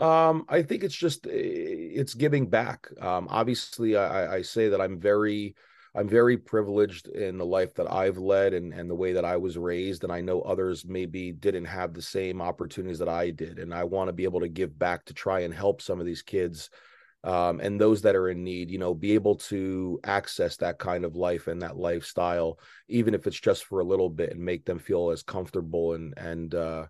Um, 0.00 0.46
I 0.48 0.62
think 0.62 0.82
it's 0.82 0.96
just 0.96 1.26
eh, 1.26 1.30
it's 1.32 2.14
giving 2.14 2.48
back. 2.48 2.88
Um, 3.00 3.28
obviously, 3.30 3.96
I, 3.96 4.36
I 4.36 4.42
say 4.42 4.70
that 4.70 4.80
I'm 4.80 4.98
very 4.98 5.54
I'm 5.94 6.08
very 6.08 6.36
privileged 6.38 7.08
in 7.08 7.36
the 7.36 7.44
life 7.44 7.74
that 7.74 7.92
I've 7.92 8.16
led 8.16 8.54
and 8.54 8.72
and 8.72 8.88
the 8.88 8.94
way 8.94 9.12
that 9.12 9.24
I 9.24 9.36
was 9.36 9.58
raised, 9.58 10.02
and 10.02 10.12
I 10.12 10.22
know 10.22 10.40
others 10.40 10.86
maybe 10.86 11.32
didn't 11.32 11.66
have 11.66 11.92
the 11.92 12.02
same 12.02 12.40
opportunities 12.40 12.98
that 13.00 13.08
I 13.08 13.30
did, 13.30 13.58
and 13.58 13.74
I 13.74 13.84
want 13.84 14.08
to 14.08 14.12
be 14.14 14.24
able 14.24 14.40
to 14.40 14.48
give 14.48 14.78
back 14.78 15.04
to 15.06 15.14
try 15.14 15.40
and 15.40 15.52
help 15.52 15.82
some 15.82 16.00
of 16.00 16.06
these 16.06 16.22
kids 16.22 16.70
um, 17.22 17.60
and 17.60 17.78
those 17.78 18.00
that 18.02 18.16
are 18.16 18.30
in 18.30 18.42
need, 18.42 18.70
you 18.70 18.78
know, 18.78 18.94
be 18.94 19.12
able 19.12 19.34
to 19.34 20.00
access 20.04 20.56
that 20.56 20.78
kind 20.78 21.04
of 21.04 21.16
life 21.16 21.48
and 21.48 21.60
that 21.60 21.76
lifestyle, 21.76 22.58
even 22.88 23.12
if 23.12 23.26
it's 23.26 23.38
just 23.38 23.64
for 23.66 23.80
a 23.80 23.84
little 23.84 24.08
bit, 24.08 24.30
and 24.30 24.40
make 24.40 24.64
them 24.64 24.78
feel 24.78 25.10
as 25.10 25.22
comfortable 25.22 25.92
and 25.92 26.14
and 26.16 26.54
uh, 26.54 26.86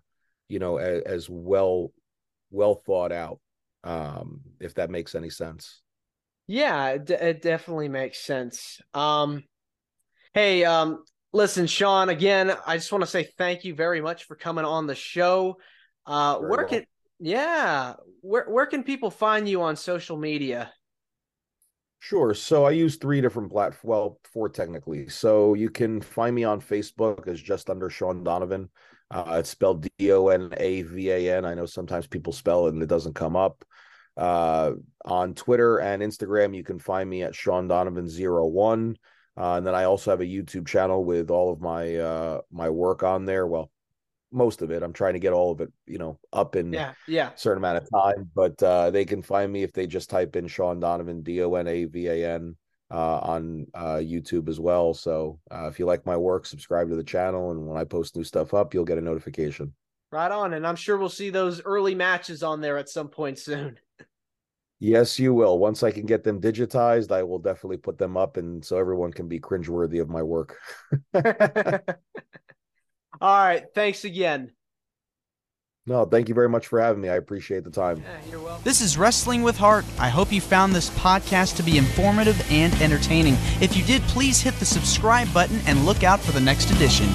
you 0.47 0.59
know 0.59 0.77
as, 0.77 1.01
as 1.03 1.29
well 1.29 1.91
well 2.51 2.75
thought 2.75 3.11
out 3.11 3.39
um 3.83 4.41
if 4.59 4.75
that 4.75 4.89
makes 4.89 5.15
any 5.15 5.29
sense 5.29 5.81
yeah 6.47 6.89
it, 6.89 7.09
it 7.09 7.41
definitely 7.41 7.89
makes 7.89 8.19
sense 8.19 8.79
um 8.93 9.43
hey 10.33 10.63
um 10.63 11.03
listen 11.33 11.65
shawn 11.65 12.09
again 12.09 12.51
i 12.67 12.77
just 12.77 12.91
want 12.91 13.03
to 13.03 13.09
say 13.09 13.27
thank 13.37 13.63
you 13.63 13.73
very 13.73 14.01
much 14.01 14.25
for 14.25 14.35
coming 14.35 14.65
on 14.65 14.85
the 14.85 14.95
show 14.95 15.55
uh 16.05 16.37
very 16.37 16.49
where 16.49 16.59
well. 16.59 16.67
can 16.67 16.85
yeah 17.19 17.93
where 18.21 18.45
where 18.49 18.65
can 18.65 18.83
people 18.83 19.09
find 19.09 19.47
you 19.47 19.61
on 19.61 19.75
social 19.75 20.17
media 20.17 20.71
Sure. 22.03 22.33
So 22.33 22.65
I 22.65 22.71
use 22.71 22.95
three 22.95 23.21
different 23.21 23.51
platforms. 23.51 23.83
Well, 23.83 24.19
four 24.33 24.49
technically. 24.49 25.07
So 25.07 25.53
you 25.53 25.69
can 25.69 26.01
find 26.01 26.35
me 26.35 26.43
on 26.43 26.59
Facebook 26.59 27.27
as 27.27 27.39
just 27.39 27.69
under 27.69 27.91
Shawn 27.91 28.23
Donavan. 28.23 28.69
Uh, 29.13 29.35
it's 29.39 29.49
spelled 29.49 29.85
D 29.97 30.11
O 30.13 30.29
N 30.29 30.53
A 30.55 30.83
V 30.83 31.11
A 31.11 31.37
N. 31.37 31.43
I 31.43 31.53
know 31.53 31.65
sometimes 31.65 32.07
people 32.07 32.31
spell 32.31 32.67
it 32.67 32.73
and 32.73 32.81
it 32.81 32.87
doesn't 32.87 33.13
come 33.13 33.35
up. 33.35 33.65
Uh, 34.15 34.71
on 35.03 35.33
Twitter 35.33 35.79
and 35.79 36.01
Instagram, 36.01 36.55
you 36.55 36.63
can 36.63 36.79
find 36.79 37.09
me 37.09 37.23
at 37.23 37.35
Shawn 37.35 37.67
Donavan 37.67 38.07
zero 38.07 38.45
one, 38.47 38.97
Uh, 39.37 39.55
and 39.55 39.65
then 39.65 39.75
I 39.75 39.85
also 39.85 40.11
have 40.11 40.21
a 40.21 40.25
YouTube 40.25 40.67
channel 40.67 41.03
with 41.03 41.31
all 41.31 41.51
of 41.51 41.61
my 41.61 41.95
uh, 41.95 42.41
my 42.51 42.69
work 42.69 43.03
on 43.03 43.25
there. 43.25 43.47
Well, 43.47 43.71
most 44.31 44.61
of 44.61 44.71
it. 44.71 44.83
I'm 44.83 44.93
trying 44.93 45.13
to 45.13 45.19
get 45.19 45.33
all 45.33 45.51
of 45.51 45.61
it, 45.61 45.71
you 45.85 45.97
know, 45.97 46.19
up 46.33 46.55
in 46.55 46.73
yeah, 46.73 46.93
yeah, 47.07 47.31
certain 47.35 47.57
amount 47.57 47.77
of 47.77 47.89
time. 47.89 48.29
But 48.35 48.61
uh, 48.61 48.91
they 48.91 49.05
can 49.05 49.21
find 49.21 49.51
me 49.51 49.63
if 49.63 49.71
they 49.71 49.87
just 49.87 50.09
type 50.09 50.35
in 50.35 50.47
Shawn 50.47 50.79
Donavan, 50.81 51.23
D 51.23 51.41
O 51.41 51.53
N 51.55 51.67
A 51.67 51.85
V 51.85 52.07
A 52.07 52.33
N 52.35 52.55
uh, 52.91 53.19
on 53.19 53.65
uh, 53.73 53.95
YouTube 53.95 54.49
as 54.49 54.59
well. 54.59 54.93
So 54.93 55.39
uh, 55.49 55.67
if 55.67 55.79
you 55.79 55.85
like 55.85 56.05
my 56.05 56.17
work, 56.17 56.45
subscribe 56.45 56.89
to 56.89 56.95
the 56.95 57.03
channel, 57.03 57.51
and 57.51 57.65
when 57.65 57.77
I 57.77 57.85
post 57.85 58.15
new 58.15 58.23
stuff 58.23 58.53
up, 58.53 58.73
you'll 58.73 58.85
get 58.85 58.97
a 58.97 59.01
notification. 59.01 59.73
Right 60.11 60.31
on, 60.31 60.53
and 60.53 60.67
I'm 60.67 60.75
sure 60.75 60.97
we'll 60.97 61.09
see 61.09 61.29
those 61.29 61.61
early 61.63 61.95
matches 61.95 62.43
on 62.43 62.59
there 62.59 62.77
at 62.77 62.89
some 62.89 63.07
point 63.07 63.39
soon. 63.39 63.79
Yes, 64.83 65.19
you 65.19 65.31
will. 65.31 65.59
Once 65.59 65.83
I 65.83 65.91
can 65.91 66.07
get 66.07 66.23
them 66.23 66.41
digitized, 66.41 67.11
I 67.11 67.21
will 67.21 67.37
definitely 67.37 67.77
put 67.77 67.99
them 67.99 68.17
up, 68.17 68.37
and 68.37 68.65
so 68.65 68.79
everyone 68.79 69.13
can 69.13 69.27
be 69.27 69.39
cringeworthy 69.39 70.01
of 70.01 70.09
my 70.09 70.23
work. 70.23 70.57
All 71.13 71.21
right, 73.21 73.65
thanks 73.75 74.05
again. 74.05 74.53
No, 75.87 76.05
thank 76.05 76.29
you 76.29 76.35
very 76.35 76.47
much 76.47 76.67
for 76.67 76.79
having 76.79 77.01
me. 77.01 77.09
I 77.09 77.15
appreciate 77.15 77.63
the 77.63 77.71
time. 77.71 78.03
Yeah, 78.03 78.29
you're 78.29 78.39
welcome. 78.39 78.63
This 78.63 78.81
is 78.81 78.99
Wrestling 78.99 79.41
with 79.41 79.57
Heart. 79.57 79.83
I 79.97 80.09
hope 80.09 80.31
you 80.31 80.39
found 80.39 80.75
this 80.75 80.91
podcast 80.91 81.55
to 81.55 81.63
be 81.63 81.79
informative 81.79 82.39
and 82.51 82.71
entertaining. 82.75 83.35
If 83.59 83.75
you 83.75 83.83
did, 83.83 84.03
please 84.03 84.39
hit 84.39 84.53
the 84.55 84.65
subscribe 84.65 85.33
button 85.33 85.59
and 85.65 85.85
look 85.85 86.03
out 86.03 86.19
for 86.19 86.33
the 86.33 86.39
next 86.39 86.69
edition. 86.69 87.07